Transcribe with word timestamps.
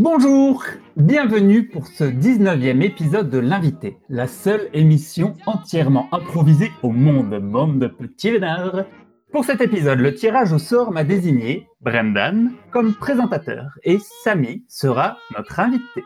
Bonjour, 0.00 0.64
bienvenue 0.96 1.68
pour 1.68 1.86
ce 1.86 2.02
19e 2.02 2.82
épisode 2.82 3.30
de 3.30 3.38
L'invité, 3.38 3.96
la 4.08 4.26
seule 4.26 4.68
émission 4.72 5.34
entièrement 5.46 6.08
improvisée 6.10 6.72
au 6.82 6.90
monde, 6.90 7.38
bande 7.38 7.78
de 7.78 7.86
petits 7.86 8.32
vénards. 8.32 8.86
Pour 9.30 9.44
cet 9.44 9.60
épisode, 9.60 10.00
le 10.00 10.12
tirage 10.12 10.52
au 10.52 10.58
sort 10.58 10.90
m'a 10.90 11.04
désigné 11.04 11.68
Brendan 11.80 12.50
comme 12.72 12.94
présentateur 12.94 13.70
et 13.84 13.98
Samy 14.24 14.64
sera 14.66 15.16
notre 15.32 15.60
invité. 15.60 16.02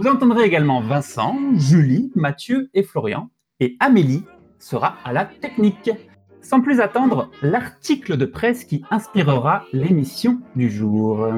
Vous 0.00 0.08
entendrez 0.08 0.42
également 0.42 0.80
Vincent, 0.80 1.38
Julie, 1.54 2.10
Mathieu 2.16 2.68
et 2.74 2.82
Florian 2.82 3.30
et 3.60 3.76
Amélie 3.78 4.24
sera 4.58 4.96
à 5.04 5.12
la 5.12 5.24
technique. 5.24 5.92
Sans 6.42 6.60
plus 6.60 6.80
attendre, 6.80 7.30
l'article 7.42 8.16
de 8.16 8.26
presse 8.26 8.64
qui 8.64 8.82
inspirera 8.90 9.62
l'émission 9.72 10.40
du 10.56 10.68
jour. 10.68 11.28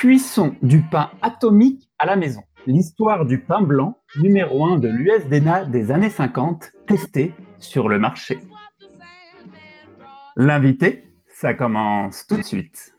Cuisson 0.00 0.56
du 0.62 0.80
pain 0.80 1.10
atomique 1.20 1.90
à 1.98 2.06
la 2.06 2.16
maison. 2.16 2.40
L'histoire 2.66 3.26
du 3.26 3.38
pain 3.38 3.60
blanc, 3.60 3.98
numéro 4.16 4.64
1 4.64 4.78
de 4.78 4.88
l'USDNA 4.88 5.66
des 5.66 5.90
années 5.90 6.08
50, 6.08 6.72
testé 6.86 7.34
sur 7.58 7.86
le 7.86 7.98
marché. 7.98 8.38
L'invité, 10.36 11.04
ça 11.28 11.52
commence 11.52 12.26
tout 12.26 12.38
de 12.38 12.42
suite. 12.42 12.94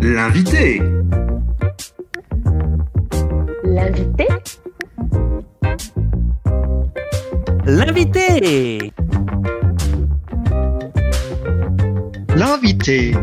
L'invité. 0.00 0.80
L'invité 3.64 4.28
L'invité 7.64 8.92
L'invité. 12.34 13.12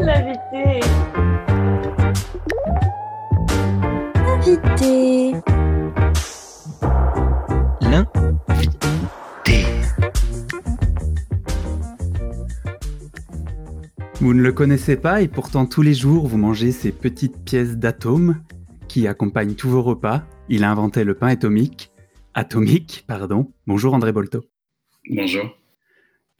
L'invité 0.00 0.80
Invité. 4.14 5.32
L'invité. 7.80 8.06
Vous 14.20 14.34
ne 14.34 14.42
le 14.42 14.52
connaissez 14.52 14.96
pas 14.96 15.20
et 15.20 15.26
pourtant 15.26 15.66
tous 15.66 15.82
les 15.82 15.94
jours 15.94 16.28
vous 16.28 16.38
mangez 16.38 16.70
ces 16.70 16.92
petites 16.92 17.42
pièces 17.44 17.76
d'atomes 17.76 18.36
qui 18.86 19.08
accompagnent 19.08 19.54
tous 19.54 19.68
vos 19.68 19.82
repas. 19.82 20.22
Il 20.50 20.64
a 20.64 20.70
inventé 20.70 21.04
le 21.04 21.14
pain 21.14 21.26
atomique. 21.26 21.90
Atomique, 22.32 23.04
pardon. 23.06 23.52
Bonjour 23.66 23.92
André 23.92 24.12
Bolto. 24.12 24.46
Bonjour. 25.10 25.44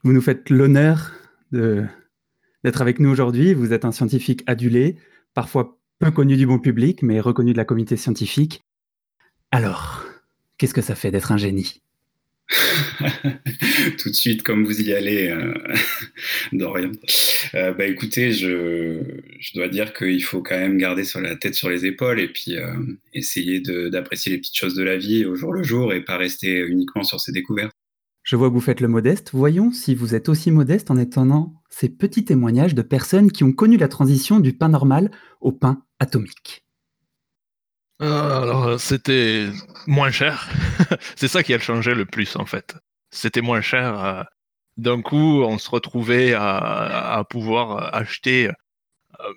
Vous 0.03 0.13
nous 0.13 0.21
faites 0.21 0.49
l'honneur 0.49 1.11
d'être 1.51 2.81
avec 2.81 2.99
nous 2.99 3.09
aujourd'hui. 3.11 3.53
Vous 3.53 3.71
êtes 3.71 3.85
un 3.85 3.91
scientifique 3.91 4.41
adulé, 4.47 4.97
parfois 5.35 5.77
peu 5.99 6.09
connu 6.09 6.37
du 6.37 6.47
bon 6.47 6.57
public, 6.57 7.03
mais 7.03 7.19
reconnu 7.19 7.53
de 7.53 7.57
la 7.57 7.65
communauté 7.65 7.97
scientifique. 7.97 8.63
Alors, 9.51 10.03
qu'est-ce 10.57 10.73
que 10.73 10.81
ça 10.81 10.95
fait 10.95 11.11
d'être 11.11 11.31
un 11.31 11.37
génie? 11.37 11.83
Tout 13.99 14.09
de 14.09 14.15
suite, 14.15 14.43
comme 14.43 14.65
vous 14.65 14.81
y 14.81 14.93
allez, 14.93 15.29
euh, 15.29 15.53
Dorian. 16.51 16.91
Euh, 17.53 17.73
bah 17.73 17.85
écoutez, 17.85 18.31
je, 18.31 19.01
je 19.39 19.53
dois 19.53 19.67
dire 19.67 19.93
qu'il 19.93 20.23
faut 20.23 20.41
quand 20.41 20.57
même 20.57 20.77
garder 20.77 21.03
sur 21.03 21.21
la 21.21 21.35
tête 21.35 21.55
sur 21.55 21.69
les 21.69 21.85
épaules 21.85 22.19
et 22.19 22.27
puis 22.27 22.57
euh, 22.57 22.73
essayer 23.13 23.61
d'apprécier 23.61 24.31
les 24.31 24.39
petites 24.39 24.57
choses 24.57 24.75
de 24.75 24.83
la 24.83 24.97
vie 24.97 25.25
au 25.25 25.35
jour 25.35 25.53
le 25.53 25.63
jour 25.63 25.93
et 25.93 26.03
pas 26.03 26.17
rester 26.17 26.59
uniquement 26.59 27.03
sur 27.03 27.19
ses 27.19 27.31
découvertes. 27.31 27.75
Je 28.23 28.35
vois 28.35 28.49
que 28.49 28.53
vous 28.53 28.61
faites 28.61 28.81
le 28.81 28.87
modeste. 28.87 29.31
Voyons 29.33 29.71
si 29.71 29.95
vous 29.95 30.15
êtes 30.15 30.29
aussi 30.29 30.51
modeste 30.51 30.91
en 30.91 30.97
étonnant 30.97 31.53
ces 31.69 31.89
petits 31.89 32.25
témoignages 32.25 32.75
de 32.75 32.81
personnes 32.81 33.31
qui 33.31 33.43
ont 33.43 33.53
connu 33.53 33.77
la 33.77 33.87
transition 33.87 34.39
du 34.39 34.53
pain 34.53 34.69
normal 34.69 35.11
au 35.39 35.51
pain 35.51 35.83
atomique. 35.99 36.63
Euh, 38.01 38.41
Alors, 38.43 38.63
euh, 38.65 38.77
c'était 38.77 39.49
moins 39.87 40.11
cher. 40.11 40.49
c'est 41.15 41.27
ça 41.27 41.43
qui 41.43 41.53
a 41.53 41.59
changé 41.59 41.93
le 41.95 42.05
plus, 42.05 42.35
en 42.35 42.45
fait. 42.45 42.75
C'était 43.11 43.41
moins 43.41 43.61
cher. 43.61 44.03
euh, 44.03 44.23
D'un 44.77 45.01
coup, 45.01 45.43
on 45.43 45.57
se 45.57 45.69
retrouvait 45.69 46.33
à, 46.33 47.23
pouvoir 47.29 47.93
acheter 47.93 48.47
euh, 49.19 49.33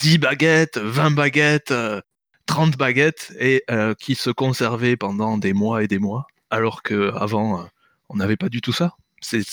10 0.00 0.18
baguettes, 0.18 0.78
20 0.78 1.12
baguettes, 1.12 1.70
euh, 1.70 2.00
30 2.46 2.76
baguettes, 2.76 3.32
et 3.38 3.64
qui 3.98 4.14
se 4.16 4.30
conservaient 4.30 4.96
pendant 4.96 5.38
des 5.38 5.52
mois 5.52 5.84
et 5.84 5.88
des 5.88 6.00
mois, 6.00 6.26
alors 6.50 6.82
qu'avant, 6.82 7.68
on 8.08 8.16
n'avait 8.16 8.36
pas 8.36 8.48
du 8.48 8.60
tout 8.60 8.72
ça. 8.72 8.94
C'est 9.20 9.44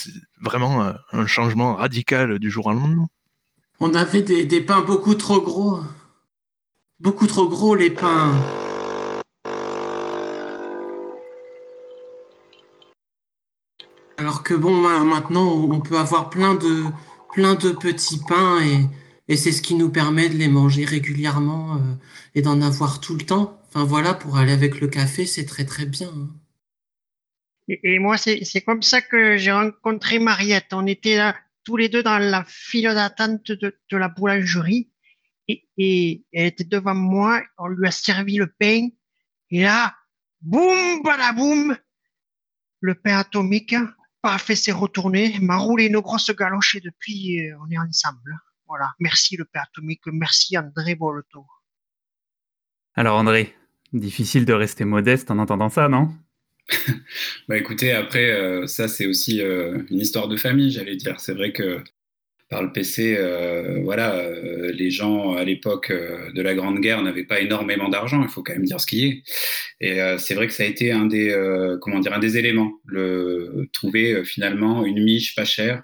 vraiment 0.41 0.93
un 1.11 1.27
changement 1.27 1.75
radical 1.75 2.39
du 2.39 2.49
jour 2.49 2.65
au 2.65 2.73
lendemain. 2.73 3.07
On 3.79 3.93
avait 3.93 4.23
des, 4.23 4.45
des 4.45 4.61
pains 4.61 4.81
beaucoup 4.81 5.13
trop 5.13 5.39
gros. 5.41 5.79
Beaucoup 6.99 7.27
trop 7.27 7.47
gros, 7.47 7.75
les 7.75 7.91
pains. 7.91 8.33
Alors 14.17 14.41
que 14.41 14.55
bon, 14.55 14.73
ma- 14.73 15.03
maintenant, 15.03 15.47
on 15.47 15.79
peut 15.79 15.97
avoir 15.99 16.31
plein 16.31 16.55
de, 16.55 16.85
plein 17.33 17.53
de 17.53 17.69
petits 17.69 18.19
pains 18.27 18.61
et, 19.27 19.35
c'est 19.35 19.51
ce 19.51 19.61
qui 19.61 19.75
nous 19.75 19.91
permet 19.91 20.27
de 20.29 20.37
les 20.37 20.47
manger 20.47 20.85
régulièrement 20.85 21.75
euh, 21.75 21.79
et 22.33 22.41
d'en 22.41 22.61
avoir 22.61 22.99
tout 22.99 23.13
le 23.13 23.23
temps. 23.23 23.61
Enfin 23.67 23.83
voilà, 23.83 24.15
pour 24.15 24.37
aller 24.37 24.51
avec 24.53 24.79
le 24.79 24.87
café, 24.87 25.27
c'est 25.27 25.45
très 25.45 25.65
très 25.65 25.85
bien. 25.85 26.07
hein. 26.07 26.29
Et, 27.67 27.99
moi, 27.99 28.17
c'est 28.17 28.61
comme 28.61 28.81
ça 28.81 29.01
que 29.01 29.37
j'ai 29.37 29.51
rencontré 29.51 30.17
Mariette. 30.17 30.67
On 30.71 30.87
était 30.87 31.17
là 31.17 31.35
tous 31.63 31.77
les 31.77 31.89
deux 31.89 32.01
dans 32.01 32.17
la 32.17 32.43
file 32.47 32.85
d'attente 32.85 33.51
de 33.51 33.97
la 33.97 34.07
boulangerie. 34.07 34.89
Et, 35.47 35.67
et 35.77 36.25
elle 36.33 36.47
était 36.47 36.63
devant 36.63 36.95
moi. 36.95 37.41
On 37.57 37.67
lui 37.67 37.87
a 37.87 37.91
servi 37.91 38.37
le 38.37 38.47
pain. 38.47 38.87
Et 39.49 39.61
là, 39.61 39.95
boum, 40.41 41.01
badaboum, 41.03 41.77
le 42.81 42.95
pain 42.95 43.17
atomique, 43.17 43.75
parfait, 44.21 44.55
s'est 44.55 44.71
retourné, 44.71 45.37
m'a 45.41 45.57
roulé 45.57 45.85
une 45.85 45.99
grosse 45.99 46.31
galoche 46.31 46.75
et 46.75 46.81
depuis, 46.81 47.47
euh, 47.47 47.57
on 47.65 47.71
est 47.71 47.77
ensemble. 47.77 48.37
Voilà. 48.67 48.93
Merci 48.99 49.37
le 49.37 49.45
pain 49.45 49.61
atomique. 49.61 50.01
Merci 50.07 50.57
André 50.57 50.95
Bolto. 50.95 51.45
Alors 52.95 53.17
André, 53.17 53.55
difficile 53.93 54.45
de 54.45 54.53
rester 54.53 54.83
modeste 54.83 55.31
en 55.31 55.37
entendant 55.37 55.69
ça, 55.69 55.87
non? 55.87 56.13
Bah 57.47 57.57
écoutez, 57.57 57.93
après, 57.93 58.31
euh, 58.31 58.67
ça 58.67 58.87
c'est 58.89 59.05
aussi 59.05 59.41
euh, 59.41 59.83
une 59.89 60.01
histoire 60.01 60.27
de 60.27 60.35
famille, 60.35 60.71
j'allais 60.71 60.97
dire. 60.97 61.19
C'est 61.19 61.33
vrai 61.33 61.53
que 61.53 61.83
par 62.49 62.63
le 62.63 62.71
PC, 62.71 63.15
euh, 63.17 63.81
voilà, 63.83 64.15
euh, 64.15 64.71
les 64.71 64.89
gens 64.89 65.35
à 65.35 65.43
l'époque 65.43 65.91
euh, 65.91 66.31
de 66.31 66.41
la 66.41 66.55
Grande 66.55 66.79
Guerre 66.79 67.01
n'avaient 67.01 67.25
pas 67.25 67.41
énormément 67.41 67.89
d'argent, 67.89 68.23
il 68.23 68.29
faut 68.29 68.41
quand 68.41 68.53
même 68.53 68.63
dire 68.63 68.79
ce 68.79 68.87
qui 68.87 69.05
est. 69.05 69.23
Et 69.81 69.99
c'est 70.17 70.33
vrai 70.33 70.47
que 70.47 70.53
ça 70.53 70.63
a 70.63 70.65
été 70.65 70.91
un 70.91 71.05
des, 71.05 71.31
comment 71.81 71.99
dire, 71.99 72.13
un 72.13 72.19
des 72.19 72.37
éléments, 72.37 72.71
le 72.85 73.67
trouver 73.73 74.25
finalement 74.25 74.85
une 74.85 75.03
miche 75.03 75.35
pas 75.35 75.45
chère. 75.45 75.83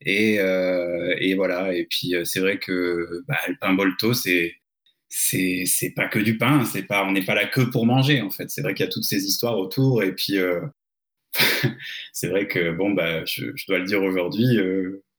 Et, 0.00 0.36
et 0.36 1.34
voilà. 1.34 1.74
Et 1.74 1.84
puis 1.84 2.14
c'est 2.24 2.40
vrai 2.40 2.58
que 2.58 3.22
bah, 3.28 3.36
le 3.48 3.56
pain 3.60 3.74
Bolto, 3.74 4.14
c'est 4.14 4.54
c'est 5.10 5.92
pas 5.94 6.08
que 6.08 6.18
du 6.18 6.38
pain, 6.38 6.64
c'est 6.64 6.84
pas 6.84 7.04
on 7.06 7.12
n'est 7.12 7.24
pas 7.24 7.34
là 7.34 7.46
que 7.46 7.60
pour 7.60 7.84
manger 7.84 8.22
en 8.22 8.30
fait. 8.30 8.50
C'est 8.50 8.62
vrai 8.62 8.72
qu'il 8.72 8.86
y 8.86 8.88
a 8.88 8.92
toutes 8.92 9.04
ces 9.04 9.26
histoires 9.26 9.58
autour 9.58 10.02
et 10.02 10.14
puis 10.14 10.36
c'est 12.14 12.28
vrai 12.28 12.48
que 12.48 12.70
bon 12.72 12.92
bah 12.92 13.26
je, 13.26 13.44
dois 13.68 13.78
le 13.78 13.84
dire 13.84 14.02
aujourd'hui, 14.02 14.58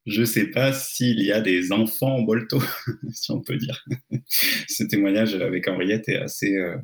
je 0.05 0.23
sais 0.23 0.47
pas 0.47 0.71
s'il 0.73 1.21
y 1.21 1.31
a 1.31 1.41
des 1.41 1.71
enfants 1.71 2.21
Bolto, 2.21 2.61
si 3.11 3.31
on 3.31 3.41
peut 3.41 3.57
dire. 3.57 3.83
Ce 4.67 4.83
témoignage 4.83 5.35
avec 5.35 5.67
Henriette 5.67 6.07
est 6.09 6.17
assez 6.17 6.55
euh, 6.55 6.77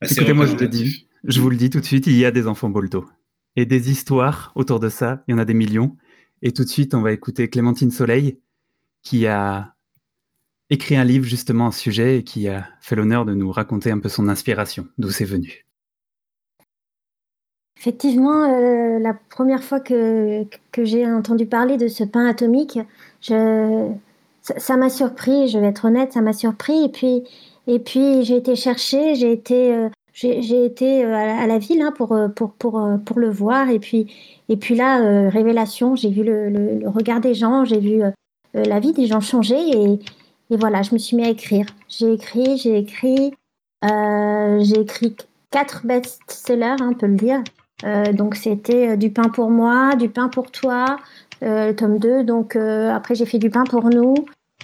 assez 0.00 0.14
Écoutez, 0.14 0.32
moi 0.32 0.46
je 0.46 0.52
le 0.52 0.54
représentatif. 0.56 0.96
dis, 0.96 1.08
je 1.24 1.40
vous 1.40 1.50
le 1.50 1.56
dis 1.56 1.70
tout 1.70 1.80
de 1.80 1.86
suite, 1.86 2.06
il 2.06 2.16
y 2.16 2.24
a 2.24 2.30
des 2.30 2.46
enfants 2.46 2.70
Bolto. 2.70 3.08
Et 3.56 3.66
des 3.66 3.90
histoires 3.90 4.52
autour 4.54 4.80
de 4.80 4.88
ça, 4.88 5.24
il 5.26 5.32
y 5.32 5.34
en 5.34 5.38
a 5.38 5.44
des 5.44 5.54
millions. 5.54 5.96
Et 6.42 6.52
tout 6.52 6.62
de 6.62 6.68
suite, 6.68 6.94
on 6.94 7.00
va 7.00 7.12
écouter 7.12 7.48
Clémentine 7.48 7.90
Soleil, 7.90 8.38
qui 9.02 9.26
a 9.26 9.74
écrit 10.70 10.96
un 10.96 11.04
livre 11.04 11.24
justement 11.24 11.68
à 11.68 11.72
ce 11.72 11.80
sujet 11.80 12.18
et 12.18 12.24
qui 12.24 12.48
a 12.48 12.68
fait 12.80 12.94
l'honneur 12.94 13.24
de 13.24 13.34
nous 13.34 13.50
raconter 13.50 13.90
un 13.90 13.98
peu 13.98 14.08
son 14.08 14.28
inspiration, 14.28 14.86
d'où 14.98 15.10
c'est 15.10 15.24
venu. 15.24 15.67
Effectivement, 17.78 18.42
euh, 18.42 18.98
la 18.98 19.14
première 19.14 19.62
fois 19.62 19.78
que, 19.78 20.44
que 20.72 20.84
j'ai 20.84 21.06
entendu 21.06 21.46
parler 21.46 21.76
de 21.76 21.86
ce 21.86 22.02
pain 22.02 22.26
atomique, 22.26 22.80
je, 23.20 23.88
ça 24.42 24.76
m'a 24.76 24.90
surpris, 24.90 25.46
je 25.46 25.58
vais 25.60 25.68
être 25.68 25.84
honnête, 25.84 26.12
ça 26.12 26.20
m'a 26.20 26.32
surpris. 26.32 26.84
Et 26.84 26.88
puis, 26.88 27.22
et 27.68 27.78
puis 27.78 28.24
j'ai 28.24 28.36
été 28.36 28.56
chercher, 28.56 29.14
j'ai 29.14 29.30
été, 29.30 29.72
euh, 29.72 29.88
j'ai 30.12 30.64
été 30.64 31.04
euh, 31.04 31.14
à 31.14 31.46
la, 31.46 31.58
ville 31.58 31.80
hein, 31.82 31.92
pour, 31.96 32.18
pour, 32.34 32.50
pour, 32.54 32.82
pour 33.04 33.18
le 33.20 33.30
voir. 33.30 33.70
Et 33.70 33.78
puis, 33.78 34.12
et 34.48 34.56
puis 34.56 34.74
là, 34.74 35.28
révélation, 35.30 35.94
j'ai 35.94 36.10
vu 36.10 36.24
le, 36.24 36.80
regard 36.88 37.20
des 37.20 37.34
gens, 37.34 37.64
j'ai 37.64 37.78
vu 37.78 38.02
la 38.54 38.80
vie 38.80 38.92
des 38.92 39.06
gens 39.06 39.20
changer. 39.20 39.56
Et, 39.56 40.00
et 40.50 40.56
voilà, 40.56 40.82
je 40.82 40.94
me 40.94 40.98
suis 40.98 41.16
mis 41.16 41.24
à 41.24 41.30
écrire. 41.30 41.66
J'ai 41.88 42.12
écrit, 42.12 42.58
j'ai 42.58 42.76
écrit, 42.78 43.34
j'ai 43.84 44.80
écrit 44.80 45.14
quatre 45.52 45.86
best-sellers, 45.86 46.76
hein, 46.80 46.90
on 46.90 46.94
peut 46.94 47.06
le 47.06 47.14
dire. 47.14 47.42
Euh, 47.84 48.12
donc 48.12 48.34
c'était 48.34 48.90
euh, 48.90 48.96
du 48.96 49.10
pain 49.10 49.28
pour 49.28 49.50
moi, 49.50 49.94
du 49.94 50.08
pain 50.08 50.28
pour 50.28 50.50
toi, 50.50 50.98
euh, 51.42 51.72
tome 51.72 51.98
2. 51.98 52.24
Donc 52.24 52.56
euh, 52.56 52.90
après 52.92 53.14
j'ai 53.14 53.26
fait 53.26 53.38
du 53.38 53.50
pain 53.50 53.64
pour 53.64 53.88
nous. 53.90 54.14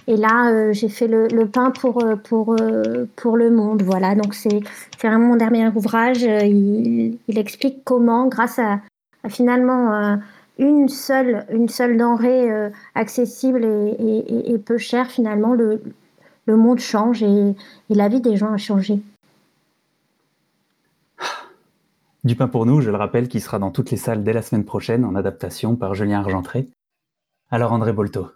Et 0.07 0.17
là 0.17 0.51
euh, 0.51 0.73
j'ai 0.73 0.89
fait 0.89 1.07
le, 1.07 1.27
le 1.29 1.47
pain 1.47 1.71
pour, 1.71 2.03
pour, 2.25 2.55
pour 3.15 3.37
le 3.37 3.49
monde. 3.51 3.81
Voilà, 3.81 4.15
donc 4.15 4.33
c'est 4.35 4.59
c'est 4.97 5.07
vraiment 5.07 5.27
mon 5.29 5.35
dernier 5.35 5.67
ouvrage. 5.73 6.21
Il, 6.23 7.17
il 7.27 7.37
explique 7.39 7.83
comment, 7.83 8.27
grâce 8.27 8.59
à, 8.59 8.79
à 9.23 9.29
finalement 9.29 10.19
une 10.59 10.87
seule, 10.89 11.45
une 11.51 11.69
seule 11.69 11.97
denrée 11.97 12.49
accessible 12.93 13.65
et, 13.65 13.95
et- 13.99 14.51
et 14.53 14.57
peu 14.59 14.77
chère, 14.77 15.07
finalement, 15.09 15.53
le, 15.53 15.81
le 16.45 16.55
monde 16.55 16.79
change 16.79 17.23
et, 17.23 17.55
et 17.89 17.95
la 17.95 18.07
vie 18.07 18.21
des 18.21 18.37
gens 18.37 18.53
a 18.53 18.57
changé. 18.57 18.99
Du 22.25 22.35
pain 22.35 22.47
pour 22.47 22.65
nous, 22.65 22.81
je 22.81 22.89
le 22.89 22.97
rappelle, 22.97 23.27
qui 23.27 23.39
sera 23.39 23.59
dans 23.59 23.69
toutes 23.69 23.91
les 23.91 23.97
salles 23.97 24.23
dès 24.23 24.33
la 24.33 24.41
semaine 24.41 24.65
prochaine 24.65 25.05
en 25.05 25.13
adaptation 25.13 25.75
par 25.75 25.93
Julien 25.93 26.21
Argentré. 26.21 26.65
Alors 27.51 27.71
André 27.71 27.93
Bolto, 27.93 28.31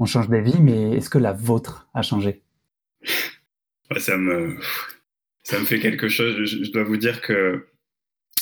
on 0.00 0.04
change 0.04 0.28
d'avis, 0.28 0.60
mais 0.60 0.96
est-ce 0.96 1.08
que 1.08 1.18
la 1.18 1.32
vôtre 1.32 1.88
a 1.94 2.02
changé? 2.02 2.42
Ça 3.98 4.16
me 4.16 4.58
ça 5.44 5.60
me 5.60 5.64
fait 5.64 5.78
quelque 5.78 6.08
chose. 6.08 6.44
Je, 6.44 6.70
dois 6.72 6.82
vous 6.82 6.96
dire 6.96 7.20
que 7.20 7.68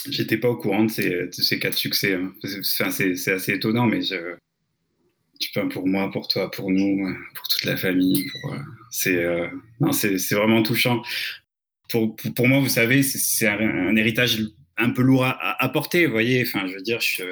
j'étais 0.08 0.38
pas 0.38 0.48
au 0.48 0.56
courant 0.56 0.84
de 0.84 0.90
ces, 0.90 1.10
de 1.10 1.68
de 1.68 1.74
succès. 1.74 2.14
hein. 2.14 2.32
Enfin, 2.42 2.90
c'est- 2.90 3.28
assez 3.30 3.52
étonnant, 3.52 3.86
mais 3.86 4.00
du 4.00 5.48
pain 5.52 5.68
pour 5.68 5.86
moi, 5.86 6.10
pour 6.10 6.28
toi, 6.28 6.50
pour 6.50 6.70
nous, 6.70 7.14
pour 7.34 7.46
toute 7.48 7.64
la 7.66 7.76
famille. 7.76 8.24
euh, 8.50 8.56
C'est 8.90 9.22
euh, 9.22 9.48
c'est 9.92 10.34
vraiment 10.34 10.62
touchant. 10.62 11.02
Pour, 11.90 12.16
pour, 12.16 12.48
moi, 12.48 12.60
vous 12.60 12.70
savez, 12.70 13.02
c'est- 13.02 13.46
un 13.48 13.94
héritage 13.96 14.40
un 14.82 14.90
peu 14.90 15.02
lourd 15.02 15.24
à, 15.24 15.62
à- 15.62 15.68
porter, 15.68 16.06
vous 16.06 16.12
voyez. 16.12 16.42
Enfin, 16.46 16.66
je 16.68 16.74
veux 16.74 16.82
dire, 16.82 17.00
je, 17.00 17.22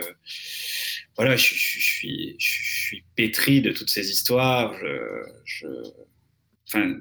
voilà, 1.17 1.37
je, 1.37 1.55
je- 1.55 1.79
je 1.81 1.85
suis, 1.85 2.37
je, 2.39 2.63
suis 2.63 3.05
pétri 3.17 3.61
de 3.61 3.73
toutes 3.73 3.91
ces 3.91 4.11
histoires. 4.11 4.75
Je, 5.45 5.67
enfin, 6.69 6.97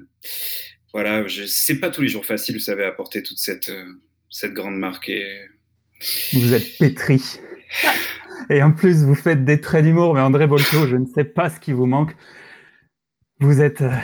voilà, 0.92 1.26
je, 1.26 1.44
c'est 1.46 1.78
pas 1.80 1.90
tous 1.90 2.02
les 2.02 2.08
jours 2.08 2.26
facile, 2.26 2.56
vous 2.56 2.60
savez, 2.60 2.84
à 2.84 2.92
porter 2.92 3.22
toute 3.22 3.38
cette, 3.38 3.68
euh, 3.68 3.84
cette 4.28 4.52
grande 4.52 4.76
marque. 4.76 5.08
Et 5.08 5.26
Vous 6.32 6.52
êtes 6.54 6.78
pétri. 6.78 7.20
Et 8.50 8.62
en 8.62 8.72
plus, 8.72 9.04
vous 9.04 9.14
faites 9.14 9.44
des 9.44 9.60
traits 9.60 9.84
d'humour, 9.84 10.14
mais 10.14 10.20
André 10.20 10.46
Bolto, 10.48 10.86
je 10.88 10.96
ne 10.96 11.06
sais 11.06 11.24
pas 11.24 11.50
ce 11.50 11.60
qui 11.60 11.72
vous 11.72 11.86
manque. 11.86 12.16
Vous 13.38 13.60
êtes, 13.60 13.80
euh, 13.82 13.94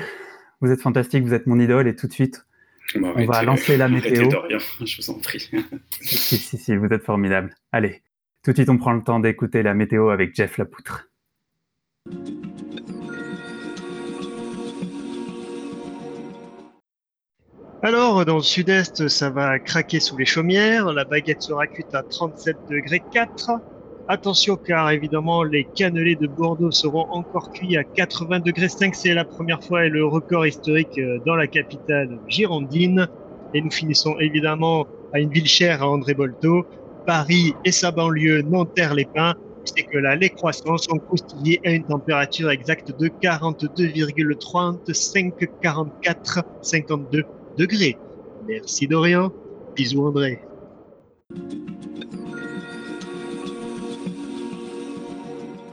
vous 0.60 0.70
êtes 0.70 0.80
fantastique, 0.80 1.24
vous 1.24 1.34
êtes 1.34 1.46
mon 1.46 1.58
idole, 1.58 1.88
et 1.88 1.96
tout 1.96 2.06
de 2.06 2.12
suite, 2.12 2.46
On 2.94 3.26
va 3.26 3.42
lancer 3.42 3.76
la 3.76 3.88
météo. 3.88 4.28
Dorian, 4.28 4.58
je 4.84 4.96
vous 4.96 5.10
en 5.10 5.18
prie. 5.18 5.40
Si, 5.40 6.16
si, 6.16 6.36
si, 6.36 6.58
si, 6.58 6.76
vous 6.76 6.86
êtes 6.86 7.04
formidable. 7.04 7.54
Allez, 7.72 8.02
tout 8.42 8.52
de 8.52 8.56
suite, 8.56 8.68
on 8.68 8.78
prend 8.78 8.92
le 8.92 9.02
temps 9.02 9.20
d'écouter 9.20 9.62
la 9.62 9.74
météo 9.74 10.10
avec 10.10 10.34
Jeff 10.34 10.58
Lapoutre. 10.58 11.08
Alors, 17.82 18.24
dans 18.24 18.36
le 18.36 18.42
sud-est, 18.42 19.08
ça 19.08 19.30
va 19.30 19.58
craquer 19.58 20.00
sous 20.00 20.16
les 20.16 20.24
chaumières. 20.24 20.92
La 20.92 21.04
baguette 21.04 21.42
sera 21.42 21.66
cuite 21.66 21.94
à 21.94 22.02
37 22.02 22.56
degrés 22.68 23.02
4. 23.12 23.50
Attention, 24.08 24.56
car 24.56 24.92
évidemment, 24.92 25.42
les 25.42 25.64
cannelés 25.64 26.14
de 26.14 26.28
Bordeaux 26.28 26.70
seront 26.70 27.08
encore 27.10 27.50
cuits 27.50 27.76
à 27.76 27.82
80 27.82 28.38
degrés 28.38 28.68
5. 28.68 28.94
C'est 28.94 29.14
la 29.14 29.24
première 29.24 29.64
fois 29.64 29.84
et 29.84 29.88
le 29.88 30.06
record 30.06 30.46
historique 30.46 30.96
euh, 30.98 31.18
dans 31.26 31.34
la 31.34 31.48
capitale 31.48 32.16
girondine. 32.28 33.08
Et 33.52 33.60
nous 33.60 33.72
finissons 33.72 34.16
évidemment 34.20 34.86
à 35.12 35.18
une 35.18 35.30
ville 35.30 35.48
chère 35.48 35.82
à 35.82 35.88
André 35.88 36.14
Bolto, 36.14 36.64
Paris 37.04 37.52
et 37.64 37.72
sa 37.72 37.90
banlieue 37.90 38.42
Nanterre-les-Pins. 38.42 39.34
C'est 39.64 39.82
que 39.82 39.98
là, 39.98 40.14
les 40.14 40.30
croissants 40.30 40.78
sont 40.78 40.98
croustillés 40.98 41.60
à 41.64 41.72
une 41.72 41.82
température 41.82 42.50
exacte 42.50 42.96
de 42.96 43.08
42,35, 43.08 45.48
44, 45.60 46.44
52 46.62 47.24
degrés. 47.58 47.98
Merci 48.46 48.86
Dorian. 48.86 49.32
Bisous 49.74 50.06
André. 50.06 50.45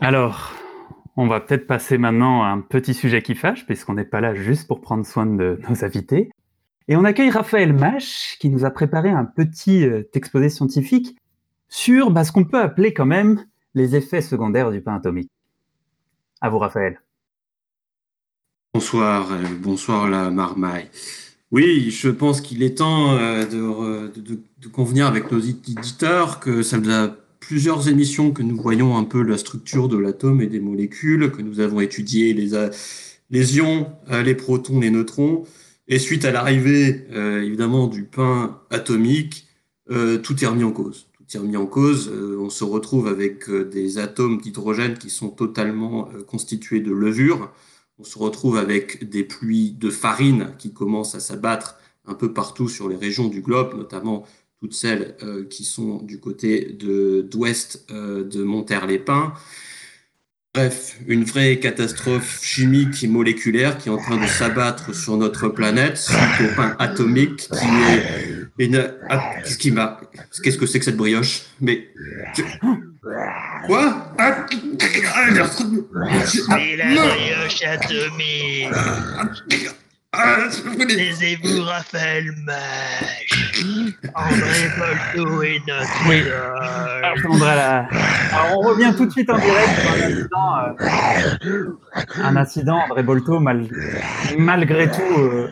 Alors, 0.04 0.52
on 1.16 1.28
va 1.28 1.40
peut-être 1.40 1.66
passer 1.66 1.98
maintenant 1.98 2.44
à 2.44 2.48
un 2.48 2.60
petit 2.60 2.94
sujet 2.94 3.22
qui 3.22 3.36
fâche, 3.36 3.66
puisqu'on 3.66 3.94
n'est 3.94 4.04
pas 4.04 4.20
là 4.20 4.36
juste 4.36 4.68
pour 4.68 4.82
prendre 4.82 5.06
soin 5.06 5.26
de 5.26 5.58
nos 5.70 5.86
invités. 5.86 6.30
Et 6.90 6.98
on 6.98 7.06
accueille 7.06 7.30
Raphaël 7.30 7.72
Mache, 7.72 8.36
qui 8.42 8.50
nous 8.50 8.66
a 8.66 8.70
préparé 8.70 9.10
un 9.10 9.24
petit 9.24 9.86
euh, 9.86 10.04
exposé 10.14 10.50
scientifique 10.50 11.16
sur 11.70 12.12
bah, 12.12 12.26
ce 12.26 12.34
qu'on 12.34 12.44
peut 12.44 12.60
appeler 12.60 12.94
quand 12.94 13.06
même 13.06 13.46
les 13.76 13.96
effets 13.96 14.22
secondaires 14.22 14.72
du 14.72 14.82
pain 14.82 14.96
atomique. 14.96 15.32
À 16.42 16.50
vous, 16.50 16.60
Raphaël. 16.60 17.00
Bonsoir, 18.74 19.32
euh, 19.32 19.42
bonsoir 19.62 20.10
la 20.10 20.30
marmaille. 20.32 20.90
Oui, 21.52 21.92
je 21.92 22.10
pense 22.10 22.42
qu'il 22.42 22.62
est 22.62 22.80
temps 22.80 23.14
euh, 23.14 23.46
de, 23.46 24.20
de- 24.20 24.68
convenir 24.68 25.08
avec 25.08 25.32
nos 25.32 25.40
éditeurs 25.40 26.42
que 26.42 26.62
ça 26.62 26.78
faisait 26.78 27.10
plusieurs 27.48 27.90
émissions 27.90 28.32
que 28.32 28.42
nous 28.42 28.56
voyons 28.56 28.96
un 28.98 29.04
peu 29.04 29.22
la 29.22 29.38
structure 29.38 29.90
de 29.90 29.98
l'atome 29.98 30.42
et 30.42 30.48
des 30.48 30.62
molécules, 30.62 31.30
que 31.30 31.42
nous 31.42 31.60
avons 31.60 31.82
étudié 31.82 32.34
les, 32.34 32.52
les 33.30 33.58
ions, 33.58 33.92
euh, 34.12 34.24
les 34.24 34.34
protons, 34.34 34.80
les 34.80 34.90
neutrons. 34.90 35.44
Et 35.90 36.00
suite 36.00 36.24
à 36.24 36.32
l'arrivée, 36.32 37.06
euh, 37.12 37.44
évidemment, 37.44 37.88
du 37.88 38.04
pain 38.04 38.62
atomique, 38.70 39.48
euh, 39.92 40.18
tout 40.18 40.42
est 40.42 40.48
remis 40.48 40.64
en 40.64 40.72
cause. 40.72 41.08
Tout 41.18 41.26
est 41.36 41.38
remis 41.38 41.58
en 41.58 41.66
cause. 41.66 42.10
On 42.40 42.50
se 42.50 42.64
retrouve 42.64 43.08
avec 43.08 43.52
des 43.52 43.98
atomes 43.98 44.40
d'hydrogène 44.40 44.98
qui 44.98 45.10
sont 45.10 45.30
totalement 45.30 46.10
constitués 46.28 46.80
de 46.80 46.94
levures. 46.94 47.52
On 48.00 48.06
se 48.06 48.18
retrouve 48.18 48.56
avec 48.56 49.10
des 49.10 49.26
pluies 49.26 49.72
de 49.72 49.90
farine 49.90 50.54
qui 50.58 50.74
commencent 50.74 51.16
à 51.16 51.20
s'abattre 51.20 51.78
un 52.06 52.14
peu 52.14 52.34
partout 52.34 52.70
sur 52.70 52.88
les 52.88 52.96
régions 52.96 53.28
du 53.28 53.42
globe, 53.42 53.76
notamment 53.76 54.26
toutes 54.64 54.74
celles 54.76 55.16
euh, 55.24 55.44
qui 55.44 55.66
sont 55.66 55.98
du 56.04 56.22
côté 56.22 56.74
de 56.80 57.28
d'ouest 57.30 57.86
euh, 57.92 58.24
de 58.24 58.44
Monterre-les-Pins. 58.44 59.34
Bref, 60.56 61.00
une 61.06 61.26
vraie 61.26 61.60
catastrophe 61.60 62.40
chimique 62.42 63.04
et 63.04 63.10
moléculaire 63.10 63.78
qui 63.78 63.90
est 63.90 63.92
en 63.92 63.98
train 63.98 64.16
de 64.16 64.26
s'abattre 64.26 64.96
sur 64.96 65.18
notre 65.18 65.50
planète 65.50 65.98
suite 65.98 66.18
au 66.40 66.56
pain 66.56 66.78
atomique 66.80 67.50
qui 67.50 68.64
est 68.64 68.66
une... 68.68 68.94
Ah, 69.10 69.34
qu'est-ce 69.44 69.58
qui 69.58 69.72
m'a... 69.72 70.00
Qu'est-ce 70.42 70.58
que 70.58 70.66
c'est 70.66 70.80
que 70.80 70.86
cette 70.86 70.96
brioche? 70.96 71.42
Mais... 71.60 71.90
Quoi? 73.66 74.14
Ah, 74.18 74.46
ah, 74.48 75.36
C'est 76.26 76.76
la 76.78 76.86
brioche 76.86 77.64
atomique. 77.66 78.70
Ah, 80.14 80.48
Taisez-vous, 80.88 81.64
Raphaël 81.64 82.32
Mage. 82.46 83.54
André 84.16 84.70
Bolto 84.78 85.42
est 85.44 85.68
notre 85.68 86.10
Oui. 86.10 86.22
Alors, 86.30 87.18
André, 87.34 87.56
là- 87.56 87.88
Alors, 88.32 88.60
on 88.60 88.62
revient 88.62 88.94
tout 88.96 89.06
de 89.06 89.12
suite 89.12 89.30
en 89.30 89.38
direct 89.40 89.70
sur 89.82 89.92
un 89.92 90.02
incident, 90.12 90.58
euh, 91.48 91.68
un 92.24 92.36
incident 92.36 92.78
André 92.86 93.04
Bolto, 93.04 93.40
mal- 93.40 93.68
malgré 94.38 94.90
tout. 94.90 95.20
euh, 95.20 95.50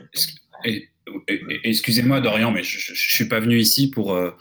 Excusez-moi, 1.64 2.22
Dorian, 2.22 2.52
mais 2.52 2.64
je, 2.64 2.78
je 2.80 2.94
suis 3.16 3.28
pas 3.28 3.40
venu 3.40 3.58
ici 3.58 3.90
pour, 3.90 4.14
euh, 4.14 4.32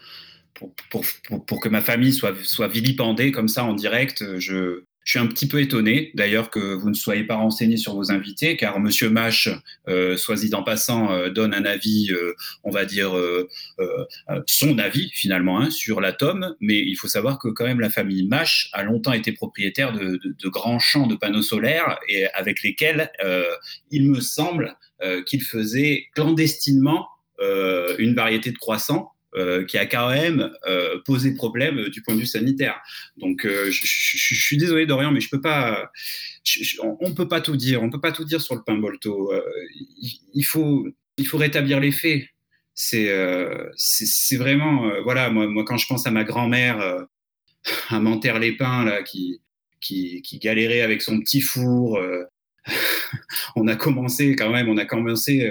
pour, 0.55 0.73
pour, 0.91 1.05
pour, 1.29 1.45
pour 1.47 1.61
que 1.61 1.69
ma 1.69 1.81
famille 1.81 2.13
soit, 2.13 2.35
soit 2.45 2.69
vilipendée 2.69 3.33
comme 3.33 3.49
ça 3.49 3.65
en 3.65 3.73
direct. 3.75 4.25
Je, 4.39 4.85
je 5.05 5.13
suis 5.13 5.19
un 5.19 5.27
petit 5.27 5.49
peu 5.49 5.61
étonné, 5.61 6.11
d'ailleurs, 6.15 6.51
que 6.51 6.75
vous 6.75 6.91
ne 6.91 6.95
soyez 6.95 7.25
pas 7.25 7.37
renseigné 7.37 7.77
sur 7.77 7.95
vos 7.95 8.13
invités, 8.13 8.57
car 8.57 8.79
Monsieur 8.81 9.09
Mache, 9.09 9.49
euh, 9.89 10.17
soit 10.17 10.37
dit 10.37 10.55
en 10.55 10.63
passant, 10.63 11.11
euh, 11.11 11.31
donne 11.31 11.55
un 11.55 11.65
avis, 11.65 12.13
euh, 12.13 12.35
on 12.65 12.71
va 12.71 12.85
dire, 12.85 13.17
euh, 13.17 13.49
son 14.47 14.79
avis 14.79 15.11
finalement 15.15 15.61
hein, 15.61 15.71
sur 15.71 16.01
l'atome. 16.01 16.55
Mais 16.61 16.79
il 16.79 16.97
faut 16.97 17.09
savoir 17.09 17.39
que 17.39 17.49
quand 17.49 17.65
même 17.65 17.81
la 17.81 17.91
famille 17.91 18.27
Mache 18.27 18.69
a 18.73 18.83
longtemps 18.83 19.13
été 19.13 19.33
propriétaire 19.33 19.93
de, 19.93 20.21
de, 20.23 20.49
grands 20.49 20.79
champs 20.79 21.07
de 21.07 21.17
panneaux 21.17 21.43
solaires 21.43 21.99
et 22.09 22.27
avec 22.35 22.63
lesquels, 22.63 23.11
il 23.91 24.11
me 24.11 24.21
semble, 24.21 24.77
qu'il 25.27 25.43
faisait 25.43 26.07
clandestinement 26.15 27.09
une 27.99 28.15
variété 28.15 28.51
de 28.51 28.59
croissants 28.59 29.13
euh, 29.37 29.65
qui 29.65 29.79
a 29.79 29.87
quand 29.87 30.11
même 30.11 30.51
euh, 30.67 30.99
posé 31.05 31.35
problème 31.35 31.79
euh, 31.79 31.89
du 31.89 32.03
point 32.03 32.17
de 32.17 32.21
vue 32.21 32.27
sanitaire. 32.27 32.81
Donc, 33.17 33.47
je, 33.47 33.71
suis 33.71 34.57
désolé 34.57 34.87
Dorian, 34.87 35.13
mais 35.13 35.21
je 35.21 35.29
peux 35.31 35.41
pas. 35.41 35.89
on, 36.83 36.97
on 37.01 37.15
peut 37.15 37.29
pas 37.29 37.41
tout 37.41 37.57
dire. 37.57 37.81
On 37.81 37.91
peut 37.91 38.01
pas 38.01 38.11
tout 38.11 38.25
dire 38.25 38.41
sur 38.41 38.57
le 38.57 38.63
pain 38.67 38.77
Bolto. 38.77 39.33
Il, 40.35 40.43
faut, 40.43 40.89
il 41.17 41.29
faut 41.29 41.39
rétablir 41.39 41.79
les 41.79 41.93
faits. 41.93 42.25
C'est, 42.75 43.09
c'est, 43.77 44.37
vraiment, 44.37 44.91
voilà. 45.05 45.31
Moi, 45.31 45.47
moi, 45.47 45.65
quand 45.65 45.77
je 45.77 45.87
pense 45.87 46.09
à 46.09 46.11
ma 46.11 46.25
grand-mère 46.25 47.07
à 47.89 48.01
Menterre-les-Pins 48.01 48.85
là, 48.85 49.03
qui, 49.05 49.41
qui, 49.81 50.23
qui 50.23 50.39
galérait 50.41 50.81
avec 50.81 51.03
son 51.03 51.21
petit 51.21 51.41
four. 51.41 52.01
on 53.55 53.69
a 53.69 53.77
commencé 53.77 54.35
quand 54.35 54.51
même, 54.51 54.69
on 54.69 54.77
a 54.77 54.87
commencé 54.87 55.49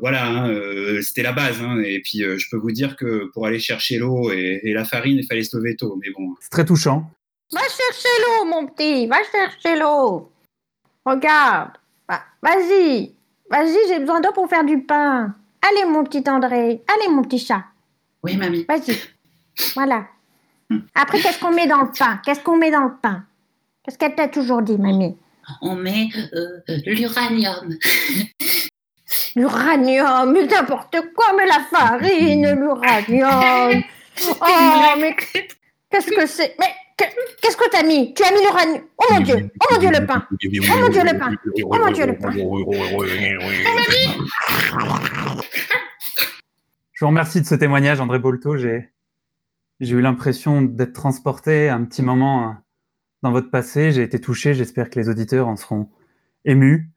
voilà, 0.00 0.26
hein, 0.26 0.48
euh, 0.50 1.02
c'était 1.02 1.22
la 1.22 1.32
base. 1.32 1.60
hein. 1.62 1.80
et 1.84 2.00
puis, 2.00 2.22
euh, 2.22 2.38
je 2.38 2.48
peux 2.50 2.56
vous 2.56 2.70
dire 2.72 2.96
que 2.96 3.30
pour 3.32 3.46
aller 3.46 3.58
chercher 3.58 3.98
l'eau 3.98 4.32
et, 4.32 4.60
et 4.64 4.72
la 4.72 4.84
farine, 4.84 5.18
il 5.18 5.26
fallait 5.26 5.42
se 5.44 5.56
lever 5.56 5.76
tôt. 5.76 5.96
Mais 6.00 6.10
bon, 6.16 6.34
C'est 6.40 6.50
très 6.50 6.64
touchant. 6.64 7.10
Va 7.52 7.60
chercher 7.60 8.08
l'eau, 8.24 8.44
mon 8.46 8.66
petit, 8.66 9.06
va 9.06 9.18
chercher 9.30 9.78
l'eau. 9.78 10.30
Regarde, 11.04 11.72
Va- 12.08 12.22
vas-y, 12.42 13.12
vas-y, 13.50 13.76
j'ai 13.88 14.00
besoin 14.00 14.20
d'eau 14.20 14.32
pour 14.32 14.48
faire 14.48 14.64
du 14.64 14.80
pain. 14.82 15.34
Allez, 15.60 15.84
mon 15.88 16.04
petit 16.04 16.28
André, 16.28 16.82
allez, 16.88 17.08
mon 17.10 17.22
petit 17.22 17.38
chat, 17.38 17.64
Oui, 18.22 18.36
mamie. 18.36 18.64
vas-y. 18.68 18.96
Voilà. 19.74 20.06
Après, 20.94 21.20
qu'est-ce 21.20 21.38
qu'on 21.38 21.52
met 21.52 21.66
dans 21.66 21.82
le 21.82 21.90
pain? 21.96 22.18
Qu'est-ce 22.24 22.40
qu'on 22.40 22.56
met 22.56 22.70
dans 22.70 22.84
le 22.84 22.92
pain? 23.02 23.24
Qu'est-ce 23.84 23.98
qu'elle 23.98 24.14
t'a 24.14 24.28
toujours 24.28 24.62
dit, 24.62 24.78
mamie? 24.78 25.14
On 25.60 25.74
met 25.76 26.08
euh, 26.32 26.60
l'uranium. 26.86 27.76
L'uranium, 29.36 30.32
mais 30.32 30.46
n'importe 30.46 30.96
quoi, 31.14 31.26
mais 31.36 31.46
la 31.46 31.60
farine, 31.70 32.54
l'uranium. 32.54 33.82
Oh, 34.42 34.98
mais 35.00 35.16
qu'est-ce 35.16 36.10
que 36.10 36.26
c'est? 36.26 36.54
Mais 36.60 36.66
que- 36.98 37.04
qu'est-ce 37.40 37.56
que 37.56 37.70
t'as 37.70 37.82
mis? 37.82 38.12
Tu 38.12 38.22
as 38.22 38.30
mis 38.30 38.42
l'uranium. 38.42 38.82
Oh 38.98 39.04
mon 39.10 39.20
Dieu, 39.20 39.50
oh 39.58 39.72
mon 39.72 39.78
Dieu, 39.80 39.88
le 39.90 40.06
pain. 40.06 40.26
Oh 40.30 40.76
mon 40.80 40.88
Dieu, 40.90 41.02
le 41.02 41.18
pain. 41.18 41.30
Oh 41.64 41.76
mon 41.78 41.90
Dieu, 41.90 42.06
le 42.06 42.18
pain. 42.18 42.30
Je 46.92 47.04
vous 47.04 47.08
remercie 47.08 47.40
de 47.40 47.46
ce 47.46 47.54
témoignage, 47.54 48.00
André 48.00 48.18
Bolto. 48.18 48.56
J'ai 48.56 48.90
j'ai 49.80 49.96
eu 49.96 50.00
l'impression 50.00 50.62
d'être 50.62 50.92
transporté 50.92 51.68
un 51.68 51.82
petit 51.84 52.02
moment 52.02 52.48
euh, 52.48 52.52
dans 53.22 53.32
votre 53.32 53.50
passé. 53.50 53.90
J'ai 53.92 54.02
été 54.02 54.20
touché. 54.20 54.54
J'espère 54.54 54.90
que 54.90 55.00
les 55.00 55.08
auditeurs 55.08 55.48
en 55.48 55.56
seront 55.56 55.88
émus. 56.44 56.91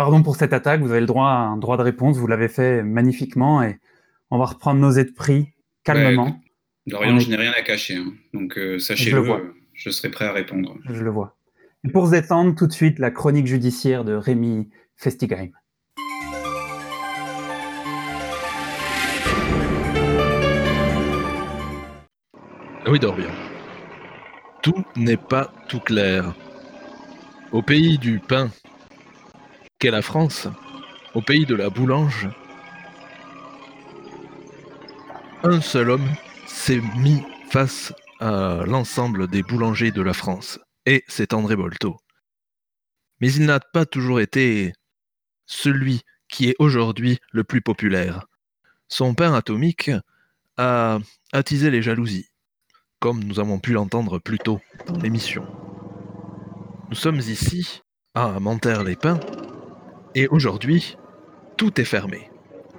Pardon 0.00 0.22
pour 0.22 0.34
cette 0.36 0.54
attaque. 0.54 0.80
Vous 0.80 0.92
avez 0.92 1.00
le 1.00 1.06
droit 1.06 1.28
à 1.28 1.36
un 1.40 1.58
droit 1.58 1.76
de 1.76 1.82
réponse. 1.82 2.16
Vous 2.16 2.26
l'avez 2.26 2.48
fait 2.48 2.82
magnifiquement 2.82 3.62
et 3.62 3.78
on 4.30 4.38
va 4.38 4.46
reprendre 4.46 4.80
nos 4.80 4.92
aides 4.92 5.12
pris 5.14 5.52
calmement. 5.84 6.40
Dorian, 6.86 7.12
On 7.12 7.16
est- 7.18 7.20
je 7.20 7.28
n'ai 7.28 7.36
rien 7.36 7.52
à 7.54 7.60
cacher. 7.60 7.96
hein. 7.96 8.14
Donc, 8.32 8.56
euh, 8.56 8.78
sachez-le, 8.78 9.18
euh, 9.18 9.52
je 9.74 9.90
serai 9.90 10.08
prêt 10.10 10.24
à 10.24 10.32
répondre. 10.32 10.74
Je 10.88 11.04
le 11.04 11.10
vois. 11.10 11.36
Et 11.84 11.90
pour 11.90 12.06
se 12.06 12.12
détendre, 12.12 12.54
tout 12.54 12.66
de 12.66 12.72
suite, 12.72 12.98
la 12.98 13.10
chronique 13.10 13.46
judiciaire 13.46 14.04
de 14.06 14.14
Rémi 14.14 14.70
Festigheim. 14.96 15.50
Oui, 22.86 22.98
Dorian. 22.98 23.30
Tout 24.62 24.84
n'est 24.96 25.16
pas 25.16 25.52
tout 25.68 25.80
clair. 25.80 26.34
Au 27.52 27.62
pays 27.62 27.98
du 27.98 28.18
pain, 28.20 28.50
qu'est 29.80 29.90
la 29.90 30.02
France, 30.02 30.46
au 31.14 31.22
pays 31.22 31.46
de 31.46 31.56
la 31.56 31.70
boulange, 31.70 32.28
un 35.42 35.60
seul 35.60 35.90
homme 35.90 36.08
s'est 36.46 36.82
mis 36.98 37.22
face 37.50 37.92
à 38.20 38.62
l'ensemble 38.66 39.26
des 39.26 39.42
boulangers 39.42 39.90
de 39.90 40.02
la 40.02 40.12
France, 40.12 40.60
et 40.86 41.02
c'est 41.08 41.32
André 41.32 41.56
Bolto. 41.56 41.96
Mais 43.20 43.32
il 43.32 43.46
n'a 43.46 43.58
pas 43.58 43.86
toujours 43.86 44.20
été 44.20 44.72
celui 45.46 46.02
qui 46.28 46.48
est 46.50 46.56
aujourd'hui 46.58 47.18
le 47.32 47.42
plus 47.42 47.62
populaire. 47.62 48.26
Son 48.86 49.14
pain 49.14 49.34
atomique 49.34 49.90
a 50.56 50.98
attisé 51.32 51.70
les 51.70 51.82
jalousies 51.82 52.30
comme 53.00 53.24
nous 53.24 53.40
avons 53.40 53.58
pu 53.58 53.72
l'entendre 53.72 54.18
plus 54.18 54.38
tôt 54.38 54.60
dans 54.86 54.98
l'émission. 54.98 55.44
Nous 56.90 56.94
sommes 56.96 57.16
ici 57.16 57.80
à 58.14 58.38
Manterre-les-Pins 58.38 59.18
et 60.14 60.28
aujourd'hui, 60.28 60.96
tout 61.56 61.80
est 61.80 61.84
fermé. 61.84 62.30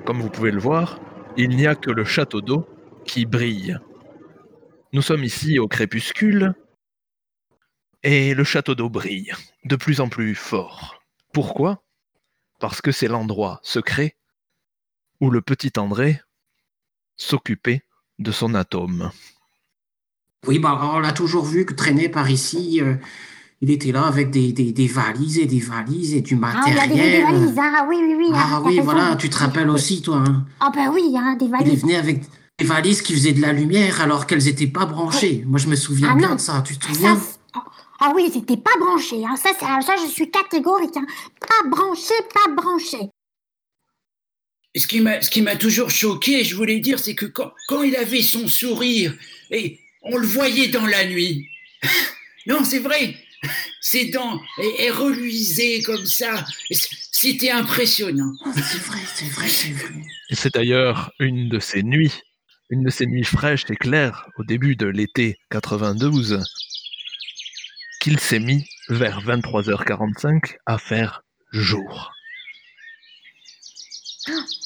Comme 0.05 0.21
vous 0.21 0.29
pouvez 0.29 0.51
le 0.51 0.59
voir, 0.59 0.99
il 1.37 1.49
n'y 1.49 1.67
a 1.67 1.75
que 1.75 1.91
le 1.91 2.03
château 2.03 2.41
d'eau 2.41 2.67
qui 3.05 3.25
brille. 3.25 3.77
Nous 4.93 5.01
sommes 5.01 5.23
ici 5.23 5.59
au 5.59 5.67
crépuscule 5.67 6.53
et 8.03 8.33
le 8.33 8.43
château 8.43 8.75
d'eau 8.75 8.89
brille 8.89 9.33
de 9.63 9.75
plus 9.75 10.01
en 10.01 10.09
plus 10.09 10.35
fort. 10.35 11.01
Pourquoi? 11.33 11.83
Parce 12.59 12.81
que 12.81 12.91
c'est 12.91 13.07
l'endroit 13.07 13.59
secret 13.63 14.17
où 15.19 15.29
le 15.29 15.41
petit 15.41 15.71
André 15.77 16.19
s'occupait 17.15 17.83
de 18.19 18.31
son 18.31 18.55
atome. 18.55 19.11
Oui, 20.47 20.57
bah, 20.57 20.79
on 20.81 20.99
l'a 20.99 21.13
toujours 21.13 21.45
vu 21.45 21.65
traîner 21.65 22.09
par 22.09 22.29
ici. 22.29 22.81
euh, 22.81 22.95
il 23.61 23.69
était 23.69 23.91
là 23.91 24.05
avec 24.07 24.31
des, 24.31 24.51
des, 24.53 24.71
des 24.71 24.87
valises 24.87 25.37
et 25.37 25.45
des 25.45 25.59
valises 25.59 26.13
et 26.15 26.21
du 26.21 26.39
Ah, 26.41 26.63
il 26.67 26.73
y 26.73 26.77
a 26.77 26.81
matériel. 26.81 27.11
des, 27.11 27.17
des 27.17 27.23
valises, 27.23 27.57
ah 27.59 27.85
oui, 27.87 27.97
oui, 28.01 28.15
oui. 28.17 28.27
Ah 28.33 28.59
t'as 28.63 28.69
oui, 28.69 28.79
voilà, 28.79 29.15
tu 29.15 29.29
te 29.29 29.37
rappelles 29.37 29.69
aussi, 29.69 30.01
toi. 30.01 30.23
hein. 30.27 30.45
Ah 30.59 30.71
ben 30.73 30.89
oui, 30.93 31.13
hein, 31.15 31.35
des 31.39 31.45
Il 31.45 31.51
valises. 31.51 31.81
venait 31.81 31.95
avec 31.97 32.21
des 32.57 32.65
valises 32.65 33.01
qui 33.03 33.13
faisaient 33.13 33.33
de 33.33 33.41
la 33.41 33.53
lumière 33.53 34.01
alors 34.01 34.25
qu'elles 34.25 34.43
n'étaient 34.45 34.67
pas 34.67 34.85
branchées. 34.85 35.43
Moi, 35.45 35.59
je 35.59 35.67
me 35.67 35.75
souviens 35.75 36.09
Ah 36.11 36.15
bien 36.15 36.29
non. 36.29 36.35
de 36.35 36.39
ça, 36.39 36.63
tu 36.65 36.75
te 36.77 36.85
Ça, 36.87 36.93
souviens? 36.93 37.15
c'est- 37.19 37.37
ah, 37.53 37.63
ah 37.99 38.13
oui, 38.15 38.29
c'était 38.33 38.57
pas 38.57 38.71
branché. 38.79 39.23
Hein. 39.25 39.35
Ça, 39.35 39.51
ah, 39.61 39.79
ça, 39.85 39.93
je 40.03 40.09
suis 40.11 40.31
catégorique. 40.31 40.97
Hein. 40.97 41.05
Pas 41.39 41.67
branché, 41.69 42.13
pas 42.33 42.51
branché. 42.53 42.97
Ce 44.75 44.87
qui 44.87 45.01
m'a, 45.01 45.21
ce 45.21 45.29
qui 45.29 45.41
m'a 45.41 45.55
toujours 45.55 45.89
choqué, 45.89 46.43
je 46.43 46.55
voulais 46.55 46.79
dire, 46.79 46.97
c'est 46.97 47.13
que 47.15 47.25
quand, 47.25 47.51
quand 47.67 47.83
il 47.83 47.95
avait 47.95 48.21
son 48.21 48.47
sourire, 48.47 49.13
et 49.51 49.79
on 50.01 50.17
le 50.17 50.25
voyait 50.25 50.69
dans 50.69 50.85
la 50.87 51.05
nuit. 51.05 51.45
non, 52.47 52.63
c'est 52.63 52.79
vrai. 52.79 53.15
Ses 53.79 54.11
dents, 54.11 54.39
elles 54.79 54.91
reluisaient 54.91 55.81
comme 55.81 56.05
ça. 56.05 56.45
C'était 57.11 57.51
impressionnant. 57.51 58.33
Oh, 58.45 58.51
C'est 58.55 58.81
vrai, 58.81 58.99
c'est 59.15 59.29
vrai, 59.29 59.47
c'est 59.47 59.71
vrai. 59.71 60.01
Et 60.29 60.35
c'est 60.35 60.53
d'ailleurs 60.53 61.11
une 61.19 61.49
de 61.49 61.59
ces 61.59 61.83
nuits, 61.83 62.21
une 62.69 62.83
de 62.83 62.89
ces 62.89 63.05
nuits 63.05 63.23
fraîches 63.23 63.65
et 63.69 63.75
claires 63.75 64.27
au 64.37 64.43
début 64.43 64.75
de 64.75 64.85
l'été 64.85 65.37
92, 65.49 66.43
qu'il 68.01 68.19
s'est 68.19 68.39
mis 68.39 68.65
vers 68.89 69.21
23h45 69.21 70.55
à 70.65 70.77
faire 70.77 71.23
jour. 71.51 72.11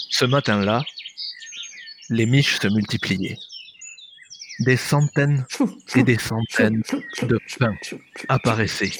Ce 0.09 0.25
matin-là, 0.25 0.83
les 2.09 2.25
miches 2.25 2.59
se 2.59 2.67
multipliaient. 2.67 3.37
Des 4.59 4.77
centaines 4.77 5.45
et 5.95 6.03
des 6.03 6.17
centaines 6.17 6.81
de 7.23 7.39
pains 7.59 7.75
apparaissaient. 8.29 8.91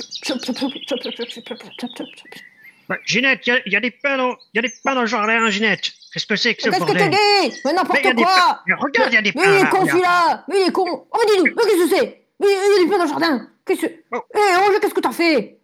Bah, 2.88 2.98
Ginette, 3.06 3.48
il 3.48 3.50
y, 3.50 3.54
a- 3.54 3.62
il 3.66 3.72
y 3.74 3.76
a 3.76 3.80
des 3.80 3.90
pains 3.92 4.18
dans, 4.18 4.36
il 4.54 4.58
y 4.58 4.60
a 4.60 4.62
des 4.62 4.74
pains 4.84 4.94
dans 4.94 5.02
le 5.02 5.08
jardin, 5.08 5.50
Ginette. 5.50 5.92
Qu'est-ce 6.14 6.28
que 6.28 6.36
c'est 6.36 6.54
que 6.56 6.62
ce 6.64 6.70
Qu'est-ce 6.70 6.84
que 6.84 6.92
t'as 6.92 7.08
dit 7.10 7.16
Mais 7.16 7.50
Mais 7.50 7.50
il 7.50 7.62
y 7.66 7.70
a 7.70 7.74
n'importe 7.74 8.04
des 8.04 8.14
quoi 8.14 8.26
pains. 8.36 8.60
Mais 8.68 8.74
regarde, 8.76 9.12
il 9.12 9.16
y 9.16 9.18
a 9.18 9.22
des 9.22 9.32
Mais 9.36 9.44
pains. 9.44 9.58
il 9.60 9.66
est 9.66 9.70
con 9.70 9.86
celui-là 9.88 10.46
Mais 10.50 10.62
il 10.62 10.68
est 10.68 10.72
con 10.72 11.08
Oh, 11.12 11.20
dis-nous 11.28 11.44
Mais 11.46 11.64
qu'est-ce 11.64 11.90
que 11.90 11.96
c'est? 11.96 12.26
Mais 12.40 12.48
il 12.48 12.52
y 12.52 12.82
a 12.82 12.84
des 12.86 12.90
pains 12.92 12.98
dans 12.98 13.04
le 13.06 13.10
jardin 13.10 13.50
Qu'est-ce 13.66 13.82
que... 13.88 13.94
Oh. 14.12 14.22
Eh, 14.36 14.56
Roger, 14.66 14.80
qu'est-ce 14.82 14.94
que 14.94 15.00
t'as 15.00 15.12
fait? 15.12 15.60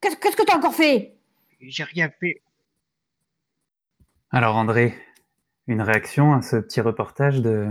Qu'est-ce 0.00 0.16
qu'est-ce 0.16 0.36
que 0.36 0.42
t'as 0.42 0.56
encore 0.56 0.74
fait? 0.74 1.14
J'ai 1.60 1.84
rien 1.84 2.10
fait. 2.18 2.42
Alors 4.30 4.56
André, 4.56 4.94
une 5.68 5.80
réaction 5.80 6.34
à 6.34 6.42
ce 6.42 6.56
petit 6.56 6.80
reportage 6.80 7.40
de, 7.40 7.68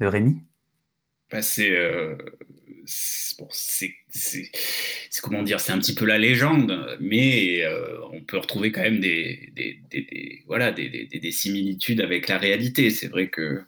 de 0.00 0.06
Rémi? 0.06 0.42
Bah, 1.32 1.42
c'est, 1.42 1.70
euh, 1.70 2.16
c'est- 3.50 3.94
comment 5.22 5.42
dire, 5.42 5.60
c'est 5.60 5.72
un 5.72 5.78
petit 5.78 5.94
peu 5.94 6.04
la 6.04 6.18
légende, 6.18 6.96
mais 7.00 7.62
euh, 7.64 7.98
on 8.12 8.20
peut 8.22 8.38
retrouver 8.38 8.72
quand 8.72 8.82
même 8.82 9.00
des, 9.00 9.52
voilà, 10.46 10.72
des, 10.72 10.88
des- 10.88 11.06
des- 11.06 11.18
des 11.20 11.30
similitudes 11.32 12.00
avec 12.00 12.28
la 12.28 12.38
réalité. 12.38 12.90
C'est 12.90 13.08
vrai 13.08 13.28
que 13.28 13.62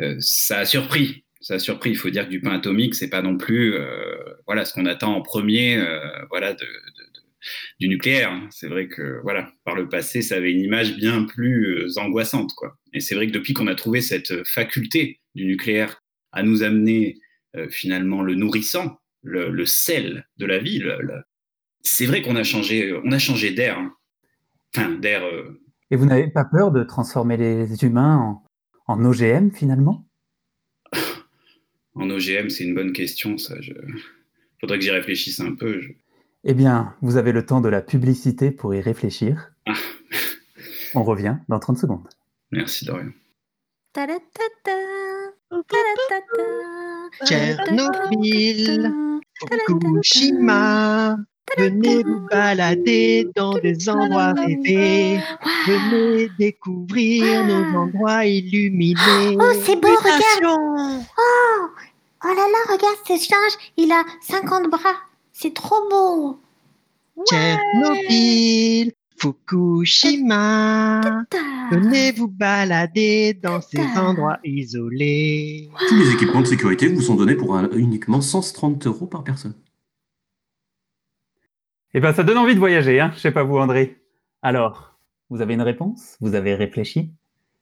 euh, 0.00 0.16
ça 0.20 0.60
a 0.60 0.66
surpris. 0.66 1.24
Ça 1.40 1.54
a 1.54 1.60
surpris. 1.60 1.90
Il 1.90 1.96
faut 1.98 2.10
dire 2.10 2.26
que 2.26 2.30
du 2.30 2.40
pain 2.40 2.52
atomique, 2.52 2.94
c'est 2.94 3.10
pas 3.10 3.22
non 3.22 3.36
plus, 3.38 3.74
voilà, 4.46 4.64
ce 4.64 4.74
qu'on 4.74 4.86
attend 4.86 5.14
en 5.16 5.22
premier, 5.22 5.82
voilà, 6.30 6.56
du 7.80 7.88
nucléaire. 7.88 8.30
hein. 8.30 8.48
C'est 8.50 8.68
vrai 8.68 8.88
que, 8.88 9.20
voilà, 9.22 9.52
par 9.64 9.74
le 9.74 9.88
passé, 9.88 10.22
ça 10.22 10.36
avait 10.36 10.52
une 10.52 10.60
image 10.60 10.96
bien 10.96 11.24
plus 11.24 11.96
angoissante, 11.98 12.52
quoi. 12.56 12.76
Et 12.92 13.00
c'est 13.00 13.14
vrai 13.14 13.26
que 13.26 13.32
depuis 13.32 13.52
qu'on 13.54 13.66
a 13.66 13.74
trouvé 13.74 14.00
cette 14.00 14.46
faculté 14.46 15.20
du 15.34 15.44
nucléaire 15.46 16.02
à 16.34 16.42
nous 16.42 16.62
amener 16.62 17.18
euh, 17.56 17.68
finalement 17.70 18.22
le 18.22 18.34
nourrissant, 18.34 18.98
le, 19.22 19.50
le 19.50 19.64
sel 19.66 20.26
de 20.36 20.46
la 20.46 20.58
vie. 20.58 20.78
le- 20.78 21.00
le- 21.00 21.22
C'est 21.82 22.06
vrai 22.06 22.20
qu'on 22.22 22.36
a 22.36 22.44
changé, 22.44 22.92
on 23.04 23.12
a 23.12 23.18
changé 23.18 23.52
d'air. 23.52 23.78
hein. 23.78 23.94
Enfin, 24.76 24.90
d'air. 24.92 25.22
euh, 25.24 25.60
Et 25.90 25.96
vous 25.96 26.06
n'avez 26.06 26.28
pas 26.28 26.44
peur 26.44 26.72
de 26.72 26.82
transformer 26.84 27.36
les 27.36 27.84
humains 27.84 28.16
en, 28.18 28.44
en 28.92 29.04
OGM 29.04 29.50
finalement? 29.50 30.06
En 31.96 32.10
OGM, 32.10 32.48
c'est 32.50 32.64
une 32.64 32.74
bonne 32.74 32.92
question. 32.92 33.38
Ça, 33.38 33.54
je... 33.60 33.72
faudrait 34.60 34.78
que 34.78 34.84
j'y 34.84 34.90
réfléchisse 34.90 35.38
un 35.40 35.54
peu. 35.54 35.80
je- 35.80 35.92
Eh 36.42 36.52
bien, 36.54 36.96
vous 37.02 37.16
avez 37.16 37.30
le 37.30 37.46
temps 37.46 37.60
de 37.60 37.68
la 37.68 37.82
publicité 37.82 38.50
pour 38.50 38.74
y 38.74 38.80
réfléchir. 38.80 39.52
Ah. 39.66 39.74
On 40.96 41.04
revient 41.04 41.36
dans 41.48 41.60
30 41.60 41.78
secondes. 41.78 42.08
Merci 42.50 42.84
Dorian. 42.84 43.10
Tchernobyl, 47.24 48.92
Fukushima. 49.66 51.16
Venez 51.56 52.02
vous 52.02 52.26
balader 52.30 53.28
dans 53.36 53.54
des 53.58 53.88
endroits 53.88 54.32
rêvés. 54.32 55.20
Venez 55.66 56.28
découvrir 56.38 57.44
nos 57.46 57.78
endroits 57.78 58.24
illuminés. 58.24 59.36
Oh, 59.38 59.52
c'est 59.64 59.76
beau, 59.76 59.94
regarde. 59.96 60.44
Oh, 60.44 61.68
oh 62.24 62.28
là 62.28 62.34
là, 62.34 62.72
regarde 62.72 62.98
ce 63.06 63.16
singe, 63.16 63.52
il 63.76 63.92
a 63.92 64.02
50 64.22 64.68
bras. 64.70 64.96
C'est 65.32 65.54
trop 65.54 65.88
beau. 65.88 66.40
Tchernobyl, 67.28 68.92
Fukushima. 69.84 71.00
Venez 71.72 72.12
vous 72.12 72.28
balader 72.28 73.32
dans 73.32 73.62
ces 73.62 73.80
endroits 73.96 74.38
isolés. 74.44 75.70
Tous 75.88 75.96
les 75.96 76.12
équipements 76.12 76.42
de 76.42 76.46
sécurité 76.46 76.88
vous 76.88 77.00
sont 77.00 77.14
donnés 77.14 77.34
pour 77.34 77.56
un- 77.56 77.70
uniquement 77.70 78.20
130 78.20 78.86
euros 78.86 79.06
par 79.06 79.24
personne. 79.24 79.54
Eh 81.94 82.00
ben, 82.00 82.12
ça 82.12 82.22
donne 82.22 82.36
envie 82.36 82.52
de 82.54 82.58
voyager, 82.58 83.00
hein 83.00 83.12
Je 83.14 83.20
sais 83.20 83.30
pas 83.32 83.44
vous, 83.44 83.56
André. 83.56 84.02
Alors, 84.42 84.98
vous 85.30 85.40
avez 85.40 85.54
une 85.54 85.62
réponse? 85.62 86.18
Vous 86.20 86.34
avez 86.34 86.54
réfléchi? 86.54 87.10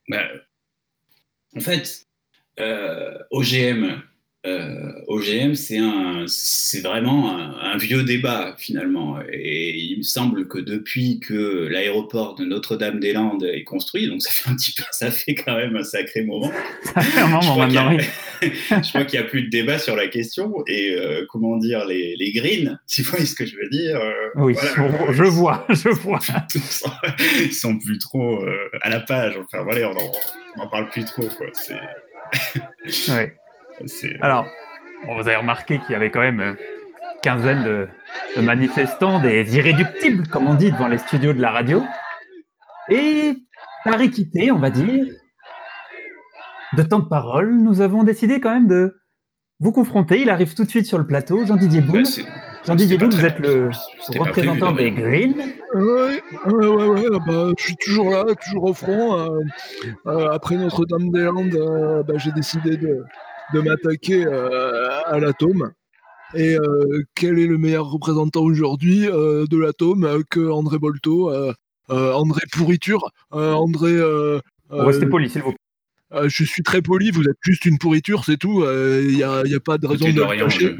Bah, 0.09 0.19
en 1.57 1.61
fait, 1.61 2.07
euh, 2.59 3.17
OGM, 3.31 4.03
euh, 4.45 4.93
OGM, 5.07 5.55
c'est 5.55 5.79
un, 5.79 6.25
c'est 6.27 6.81
vraiment 6.81 7.31
un, 7.39 7.55
un 7.61 7.77
vieux 7.77 8.03
débat 8.03 8.57
finalement. 8.59 9.19
Et 9.33 9.77
il 9.79 9.99
me 9.99 10.03
semble 10.03 10.49
que 10.49 10.59
depuis 10.59 11.21
que 11.21 11.69
l'aéroport 11.71 12.35
de 12.35 12.45
Notre-Dame-des-Landes 12.45 13.45
est 13.45 13.63
construit, 13.63 14.09
donc 14.09 14.21
ça 14.21 14.31
fait 14.33 14.51
un 14.51 14.57
petit 14.57 14.73
peu, 14.75 14.83
ça 14.91 15.11
fait 15.13 15.35
quand 15.37 15.55
même 15.57 15.77
un 15.77 15.85
sacré 15.85 16.23
moment. 16.25 16.51
Ça 16.95 17.01
fait 17.03 17.21
un 17.21 17.29
moment 17.29 17.57
maintenant, 17.57 17.97
je 18.43 18.89
crois 18.89 19.05
qu'il 19.05 19.21
n'y 19.21 19.25
a 19.25 19.29
plus 19.29 19.43
de 19.45 19.49
débat 19.51 19.79
sur 19.79 19.95
la 19.95 20.09
question. 20.09 20.53
Et 20.67 20.95
euh, 20.97 21.25
comment 21.31 21.57
dire, 21.59 21.87
les, 21.87 22.17
les 22.17 22.33
greens, 22.33 22.79
si 22.87 23.03
vous 23.03 23.11
voyez 23.11 23.27
ce 23.27 23.35
que 23.37 23.47
je 23.47 23.55
veux 23.57 23.69
dire. 23.71 23.97
euh, 24.01 24.13
Oui, 24.37 24.55
voilà. 24.77 25.13
je 25.13 25.23
vois, 25.23 25.67
je 25.71 25.89
vois. 25.91 26.19
Ils 27.41 27.53
sont 27.55 27.79
plus 27.79 27.99
trop 27.99 28.43
euh, 28.43 28.69
à 28.83 28.91
la 28.91 29.01
page. 29.01 29.35
Enfin, 29.41 29.63
voilà, 29.63 29.89
on 29.91 29.97
en, 29.97 30.11
on 30.57 30.61
en 30.63 30.69
parle 30.69 30.89
plus 30.91 31.05
trop. 31.05 31.23
Quoi. 31.39 31.47
C'est, 31.53 31.77
Ouais. 33.13 33.35
C'est- 33.87 34.19
Alors, 34.21 34.47
bon, 35.07 35.15
vous 35.15 35.29
avez 35.29 35.37
remarqué 35.37 35.79
qu'il 35.81 35.93
y 35.93 35.95
avait 35.95 36.11
quand 36.11 36.21
même 36.21 36.41
euh, 36.41 36.55
quinzaine 37.23 37.63
de, 37.65 37.89
de 38.37 38.41
manifestants, 38.43 39.21
des 39.21 39.57
irréductibles, 39.57 40.27
comme 40.29 40.47
on 40.49 40.55
dit, 40.55 40.71
devant 40.73 40.89
les 40.89 40.99
studios 40.99 41.33
de 41.33 41.41
la 41.41 41.51
radio. 41.51 41.83
Et 42.89 43.37
par 43.85 44.01
équité, 44.01 44.51
on 44.51 44.59
va 44.59 44.71
dire, 44.71 45.05
de 46.77 46.83
temps 46.83 47.01
de 47.01 47.09
parole, 47.09 47.55
nous 47.57 47.81
avons 47.81 48.03
décidé 48.03 48.41
quand 48.41 48.53
même 48.53 48.67
de 48.67 48.97
vous 49.61 49.73
confronter. 49.73 50.21
Il 50.21 50.31
arrive 50.31 50.55
tout 50.55 50.65
de 50.65 50.71
suite 50.71 50.87
sur 50.87 50.99
le 50.99 51.07
plateau, 51.07 51.45
Jean-Didier. 51.47 51.83
Ouais, 51.89 52.05
c'est- 52.05 52.25
Jean-Didier 52.65 52.97
pas 52.97 53.07
vous 53.07 53.25
êtes 53.25 53.39
le 53.41 53.71
représentant 54.19 54.73
prévu, 54.73 54.91
des 54.91 54.97
de 54.97 55.01
Greens. 55.03 55.35
Ouais, 55.75 56.23
ouais, 56.47 56.67
ouais, 56.67 56.87
ouais, 57.09 57.19
bah, 57.27 57.53
je 57.59 57.65
suis 57.65 57.77
toujours 57.77 58.11
là, 58.11 58.25
toujours 58.45 58.65
au 58.65 58.75
front. 58.75 59.19
euh, 59.19 59.41
euh, 60.07 60.31
après 60.31 60.57
Notre-Dame-des-Landes, 60.57 61.55
euh, 61.57 62.03
bah, 62.05 62.15
j'ai 62.19 62.31
décidé 62.33 62.77
de, 62.77 63.05
de 63.55 63.61
m'attaquer 63.61 64.25
euh, 64.27 64.89
à 65.07 65.19
l'atome. 65.19 65.73
Et 66.35 66.57
euh, 66.57 67.03
quel 67.15 67.39
est 67.39 67.47
le 67.47 67.59
meilleur 67.59 67.91
représentant 67.91 68.41
aujourd'hui 68.41 69.07
euh, 69.09 69.45
de 69.51 69.59
l'atome 69.59 70.05
euh, 70.05 70.23
que 70.31 70.51
André 70.51 70.79
Bolto, 70.79 71.31
euh, 71.31 71.53
euh, 71.91 72.13
André 72.15 72.41
Pourriture, 72.53 73.11
euh, 73.35 73.53
André. 73.53 73.91
euh, 73.93 74.41
euh, 74.73 74.85
Restez 74.85 75.07
poli, 75.07 75.29
s'il 75.29 75.43
vous 75.43 75.51
plaît. 75.51 75.59
euh, 76.21 76.29
je 76.31 76.45
suis 76.45 76.63
très 76.63 76.81
poli, 76.81 77.11
vous 77.11 77.25
êtes 77.25 77.37
juste 77.43 77.67
une 77.67 77.77
pourriture, 77.79 78.25
c'est 78.25 78.39
tout. 78.39 78.65
Il 78.65 79.15
n'y 79.15 79.23
a, 79.23 79.43
y 79.45 79.55
a 79.55 79.61
pas 79.61 79.77
de 79.77 79.87
raison 79.87 80.07
de 80.07 80.11
le 80.13 80.17
Dorian, 80.17 80.45
cacher. 80.47 80.77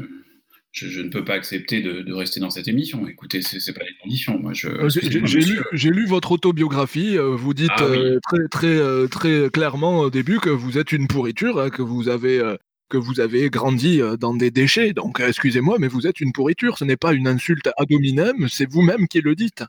Je, 0.73 1.01
ne 1.01 1.07
peux 1.09 1.23
pas 1.23 1.35
accepter 1.35 1.81
de, 1.81 2.01
de 2.01 2.13
rester 2.13 2.39
dans 2.41 2.49
cette 2.49 2.67
émission. 2.67 3.07
Écoutez, 3.07 3.41
c'est, 3.41 3.59
c'est 3.61 3.73
pas 3.73 3.83
les 3.85 3.95
conditions. 4.01 4.37
Moi, 4.39 4.51
je, 4.53 4.67
Euh, 4.67 4.89
j'ai- 4.89 5.01
lu, 5.07 5.21
monsieur. 5.21 5.63
j'ai 5.71 5.89
lu 5.91 6.05
votre 6.05 6.31
autobiographie. 6.33 7.17
euh, 7.17 7.35
Vous 7.35 7.53
dites 7.53 7.69
Ah 7.77 7.85
oui. 7.89 7.97
euh, 7.97 8.19
très, 8.21 8.47
très, 8.49 9.07
très 9.07 9.49
clairement 9.51 9.99
au 10.01 10.09
début 10.09 10.39
que 10.39 10.49
vous 10.49 10.77
êtes 10.77 10.91
une 10.91 11.07
pourriture, 11.07 11.61
hein, 11.61 11.69
que 11.69 11.81
vous 11.83 12.09
avez, 12.09 12.39
euh, 12.39 12.57
que 12.89 12.97
vous 12.97 13.19
avez 13.19 13.49
grandi 13.49 14.01
euh, 14.01 14.17
dans 14.17 14.33
des 14.33 14.51
déchets. 14.51 14.93
Donc, 14.93 15.19
excusez-moi, 15.19 15.77
mais 15.79 15.87
vous 15.87 16.07
êtes 16.07 16.19
une 16.19 16.33
pourriture. 16.33 16.77
Ce 16.77 16.85
n'est 16.85 16.97
pas 16.97 17.13
une 17.13 17.27
insulte 17.27 17.69
ad 17.77 17.91
hominem, 17.91 18.47
c'est 18.49 18.69
vous-même 18.69 19.07
qui 19.07 19.21
le 19.21 19.35
dites. 19.35 19.63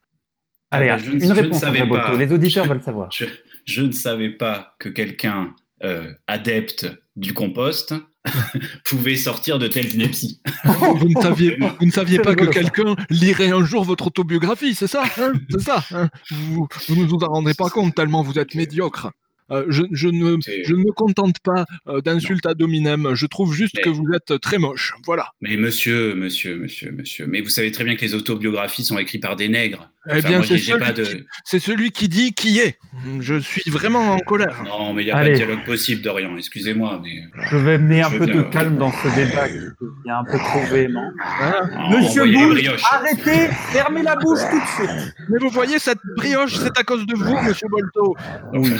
Allez, 0.70 0.88
Ah 0.88 0.96
bah, 0.96 1.02
je 1.04 1.10
ne- 1.10 1.14
une 1.16 1.20
je 1.20 1.26
ne 1.26 1.32
réponse, 1.34 1.60
savais 1.60 1.82
André 1.82 2.00
pas. 2.00 2.16
Les 2.16 2.32
auditeurs 2.32 2.66
veulent 2.66 2.82
savoir. 2.82 3.12
Je, 3.12 3.26
je 3.66 3.82
ne 3.82 3.92
savais 3.92 4.30
pas 4.30 4.74
que 4.78 4.88
quelqu'un 4.88 5.54
euh, 5.82 6.10
adepte 6.26 6.86
du 7.14 7.34
compost 7.34 7.94
pouvait 8.84 9.16
sortir 9.16 9.58
de 9.58 9.68
telles 9.68 9.94
inepties. 9.94 10.40
Vous 10.64 11.08
ne 11.08 11.20
saviez, 11.20 11.56
vous 11.56 11.86
ne 11.86 11.90
saviez 11.90 12.18
pas 12.18 12.34
que 12.34 12.46
quelqu'un 12.46 12.96
lirait 13.10 13.50
un 13.50 13.64
jour 13.64 13.84
votre 13.84 14.06
autobiographie, 14.08 14.74
c'est 14.74 14.86
ça 14.86 15.04
hein 15.18 15.32
C'est 15.50 15.60
ça 15.60 15.84
hein 15.92 16.08
Vous 16.30 16.66
vous 16.88 16.96
ne 16.96 17.06
vous 17.06 17.18
en 17.22 17.28
rendez 17.28 17.54
pas 17.54 17.70
compte 17.70 17.94
tellement 17.94 18.22
vous 18.22 18.38
êtes 18.38 18.54
médiocre. 18.54 19.10
Euh, 19.50 19.64
je, 19.68 19.82
je 19.92 20.08
ne, 20.08 20.36
C'est- 20.40 20.64
je 20.64 20.72
ne 20.74 20.78
me 20.78 20.92
contente 20.92 21.38
pas 21.40 21.64
euh, 21.88 22.00
d'insultes 22.00 22.46
ad 22.46 22.60
hominem. 22.62 23.10
Je 23.14 23.26
trouve 23.26 23.52
juste 23.54 23.74
Mais- 23.76 23.82
que 23.82 23.90
vous 23.90 24.06
êtes 24.14 24.40
très 24.40 24.58
moche. 24.58 24.94
Voilà. 25.04 25.30
Mais 25.42 25.56
monsieur, 25.56 26.14
monsieur, 26.14 26.56
monsieur, 26.56 26.92
monsieur, 26.92 27.26
mais 27.26 27.40
vous 27.42 27.50
savez 27.50 27.70
très 27.72 27.84
bien 27.84 27.94
que 27.96 28.00
les 28.02 28.14
autobiographies 28.14 28.84
sont 28.84 28.98
écrites 28.98 29.22
par 29.22 29.36
des 29.36 29.48
nègres. 29.48 29.90
Eh 30.10 30.20
bien, 30.20 30.42
c'est 30.42 30.58
celui, 30.58 30.92
de... 30.92 31.58
celui 31.58 31.90
qui 31.90 32.08
dit 32.10 32.34
qui 32.34 32.58
est. 32.58 32.76
Je 33.20 33.38
suis 33.40 33.70
vraiment 33.70 34.12
en 34.12 34.18
colère. 34.18 34.62
Non, 34.62 34.92
mais 34.92 35.00
il 35.02 35.06
n'y 35.06 35.10
a 35.10 35.14
pas 35.14 35.24
de 35.30 35.32
dialogue 35.34 35.64
possible, 35.64 36.02
Dorian. 36.02 36.36
Excusez-moi, 36.36 37.00
mais... 37.02 37.22
Je 37.50 37.56
vais 37.56 37.78
mener 37.78 38.02
un 38.02 38.10
Je 38.10 38.18
peu 38.18 38.26
de 38.26 38.42
calme 38.42 38.76
dans 38.76 38.92
ce 38.92 39.08
débat 39.16 39.48
qui 39.48 39.54
devient 39.54 40.10
un 40.10 40.24
peu 40.24 40.36
trop 40.36 40.60
véhément. 40.70 41.10
Monsieur 41.90 42.22
envoyez 42.24 42.32
les 42.32 42.44
Boule, 42.44 42.54
brioches. 42.54 42.82
arrêtez, 42.90 43.48
fermez 43.72 44.02
la 44.02 44.16
bouche 44.16 44.40
tout 44.50 44.60
de 44.60 44.66
suite. 44.86 45.14
Mais 45.30 45.38
vous 45.38 45.48
voyez, 45.48 45.78
cette 45.78 45.98
brioche, 46.16 46.54
c'est 46.58 46.78
à 46.78 46.82
cause 46.84 47.06
de 47.06 47.14
vous, 47.16 47.40
monsieur 47.42 47.68
Bolto. 47.68 48.14
Oui, 48.52 48.72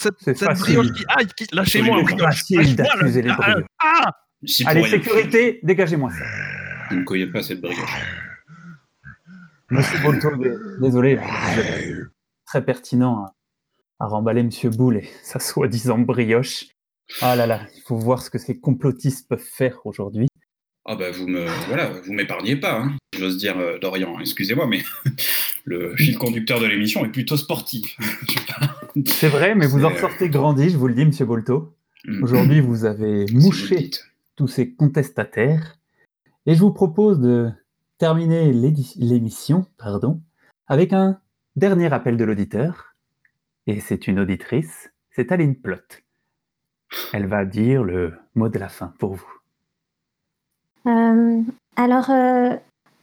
Cette, 0.00 0.14
C'est 0.18 0.34
cette 0.34 0.48
facile. 0.48 0.76
brioche 0.76 0.92
qui. 0.96 1.04
Qui- 1.46 1.54
lâchez-moi. 1.54 1.98
Ah, 2.00 2.04
brioches. 2.14 3.64
ah 3.82 4.12
Si 4.46 4.64
Allez, 4.66 4.88
sécurité, 4.88 5.60
dégagez-moi 5.62 6.10
ça. 6.10 6.24
Vous 6.90 6.96
ne 6.96 7.04
cognez 7.04 7.26
pas 7.26 7.42
cette 7.42 7.60
brioche. 7.60 8.00
Monsieur 9.70 9.98
Bolto, 10.02 10.30
désolé, 10.80 11.20
très 12.46 12.64
pertinent 12.64 13.26
à, 13.98 14.04
à 14.04 14.08
remballer 14.08 14.42
Monsieur 14.42 14.70
Boule 14.70 14.96
et 14.96 15.10
sa 15.22 15.38
soi-disant 15.38 15.98
brioche. 15.98 16.64
Ah 17.20 17.36
là 17.36 17.46
là, 17.46 17.60
il 17.76 17.82
faut 17.82 17.96
voir 17.98 18.22
ce 18.22 18.30
que 18.30 18.38
ces 18.38 18.58
complotistes 18.58 19.28
peuvent 19.28 19.38
faire 19.38 19.84
aujourd'hui. 19.84 20.28
Ah 20.86 20.96
bah 20.96 21.10
vous 21.10 21.28
me 21.28 21.44
voilà, 21.68 21.90
vous 22.04 22.12
m'épargnez 22.14 22.56
pas, 22.56 22.80
hein. 22.80 22.96
j'ose 23.16 23.36
dire 23.36 23.58
euh, 23.58 23.78
Dorian. 23.78 24.18
Excusez-moi, 24.18 24.66
mais 24.66 24.82
le 25.64 25.94
fil 25.96 26.16
conducteur 26.18 26.60
de 26.60 26.66
l'émission 26.66 27.04
est 27.04 27.10
plutôt 27.10 27.36
sportif. 27.36 27.96
C'est 29.06 29.28
vrai, 29.28 29.54
mais 29.54 29.66
vous 29.66 29.84
en 29.84 29.90
C'est- 29.90 30.00
sortez 30.00 30.28
grandi, 30.28 30.70
je 30.70 30.76
vous 30.76 30.88
le 30.88 30.94
dis, 30.94 31.04
Monsieur 31.04 31.24
Bolto. 31.24 31.74
Mm. 32.04 32.22
Aujourd'hui, 32.24 32.60
vous 32.60 32.84
avez 32.84 33.26
mouché 33.32 33.90
tous 34.36 34.48
ces 34.48 34.72
contestataires. 34.72 35.76
Et 36.46 36.54
je 36.54 36.60
vous 36.60 36.72
propose 36.72 37.20
de 37.20 37.50
terminer 37.98 38.52
l'émission 38.52 39.66
pardon, 39.76 40.20
avec 40.66 40.92
un 40.92 41.20
dernier 41.56 41.92
appel 41.92 42.16
de 42.16 42.24
l'auditeur. 42.24 42.94
Et 43.66 43.80
c'est 43.80 44.08
une 44.08 44.18
auditrice, 44.18 44.90
c'est 45.10 45.30
Aline 45.32 45.54
Plot. 45.54 45.76
Elle 47.12 47.26
va 47.26 47.44
dire 47.44 47.84
le 47.84 48.14
mot 48.34 48.48
de 48.48 48.58
la 48.58 48.68
fin 48.68 48.94
pour 48.98 49.14
vous. 49.14 49.32
Euh, 50.86 51.42
alors, 51.76 52.10
euh, 52.10 52.56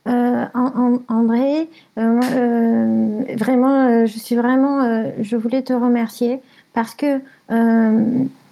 euh, 0.08 0.46
An- 0.54 0.74
An- 0.76 1.02
André, 1.08 1.70
euh, 1.98 2.20
euh, 2.34 3.24
vraiment, 3.38 4.06
je 4.06 4.18
suis 4.18 4.36
vraiment, 4.36 5.06
je 5.20 5.36
voulais 5.36 5.62
te 5.64 5.74
remercier 5.74 6.42
parce 6.74 6.96
que 6.96 7.22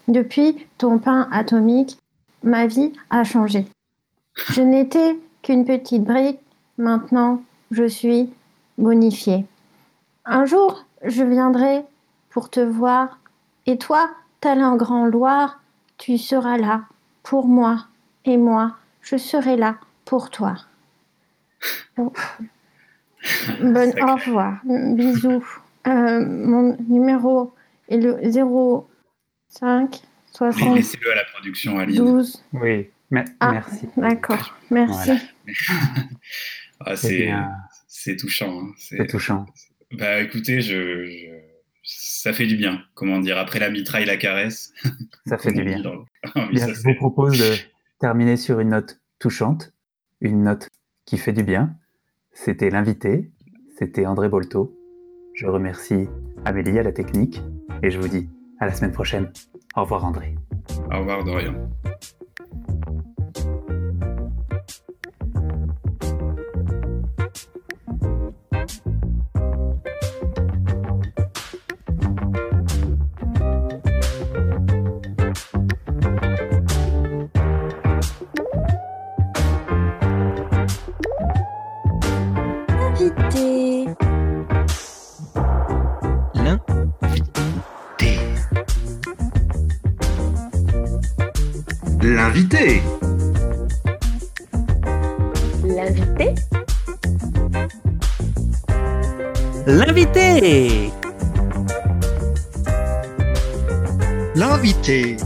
depuis 0.07 0.67
ton 0.77 0.97
pain 0.99 1.27
atomique, 1.31 1.97
ma 2.43 2.67
vie 2.67 2.93
a 3.09 3.23
changé. 3.23 3.65
Je 4.51 4.61
n'étais 4.61 5.17
qu'une 5.41 5.65
petite 5.65 6.03
brique, 6.03 6.39
maintenant 6.77 7.41
je 7.71 7.85
suis 7.87 8.29
bonifiée. 8.77 9.45
Un 10.25 10.45
jour, 10.45 10.85
je 11.03 11.23
viendrai 11.23 11.83
pour 12.29 12.49
te 12.49 12.59
voir 12.59 13.19
et 13.65 13.77
toi, 13.77 14.09
tel 14.41 14.59
un 14.59 14.75
grand 14.75 15.05
Loire, 15.05 15.61
tu 15.97 16.17
seras 16.17 16.57
là 16.57 16.81
pour 17.23 17.47
moi 17.47 17.85
et 18.25 18.37
moi, 18.37 18.73
je 19.01 19.17
serai 19.17 19.55
là 19.55 19.75
pour 20.03 20.29
toi. 20.29 20.55
Bon. 21.97 22.11
Bonne, 23.61 23.93
au 24.01 24.15
revoir. 24.15 24.59
Bisous. 24.65 25.45
Euh, 25.87 26.25
mon 26.25 26.75
numéro 26.87 27.53
est 27.89 27.97
le 27.97 28.17
05 28.31 30.01
72. 30.31 30.75
Laissez-le 30.75 31.11
à 31.11 31.15
la 31.15 31.23
production, 31.25 31.77
Aline. 31.79 32.23
Oui, 32.53 32.89
mais, 33.11 33.25
Ah. 33.39 33.51
merci. 33.51 33.87
D'accord, 33.97 34.57
merci. 34.71 35.11
Voilà. 35.11 35.19
Ah, 36.81 36.95
C'est 36.95 37.17
bien. 37.25 38.15
touchant. 38.19 38.59
hein. 38.61 38.71
C'est 38.77 39.07
touchant. 39.07 39.45
Bah 39.97 40.19
écoutez, 40.21 40.61
je, 40.61 41.05
je- 41.05 41.29
ça 41.83 42.33
fait 42.33 42.47
du 42.47 42.57
bien. 42.57 42.81
Comment 42.95 43.19
dire 43.19 43.37
Après 43.37 43.59
la 43.59 43.69
mitraille, 43.69 44.05
la 44.05 44.17
caresse. 44.17 44.73
Ça 45.25 45.37
fait 45.37 45.53
du 45.53 45.63
bien. 45.63 45.79
dans 45.81 45.93
le- 45.93 46.01
Ah 46.35 46.47
oui, 46.47 46.55
Bien, 46.55 46.67
ça, 46.67 46.73
je 46.73 46.81
vous 46.81 46.95
propose 46.95 47.37
de 47.39 47.53
terminer 47.99 48.35
sur 48.37 48.59
une 48.59 48.69
note 48.69 48.99
touchante, 49.19 49.71
une 50.19 50.43
note 50.43 50.69
qui 51.05 51.17
fait 51.17 51.33
du 51.33 51.43
bien. 51.43 51.75
C'était 52.31 52.69
l'invité, 52.69 53.31
c'était 53.77 54.05
André 54.05 54.29
Bolto. 54.29 54.75
Je 55.33 55.47
remercie 55.47 56.07
Amélie 56.43 56.79
à 56.79 56.83
la 56.83 56.91
technique 56.91 57.41
et 57.83 57.91
je 57.91 57.99
vous 57.99 58.07
dis 58.07 58.29
à 58.59 58.65
la 58.65 58.73
semaine 58.73 58.91
prochaine. 58.91 59.31
Au 59.75 59.81
revoir 59.81 60.05
André. 60.05 60.35
Au 60.91 60.99
revoir 60.99 61.23
Dorian. 61.23 61.69
L'invité. 104.87 105.24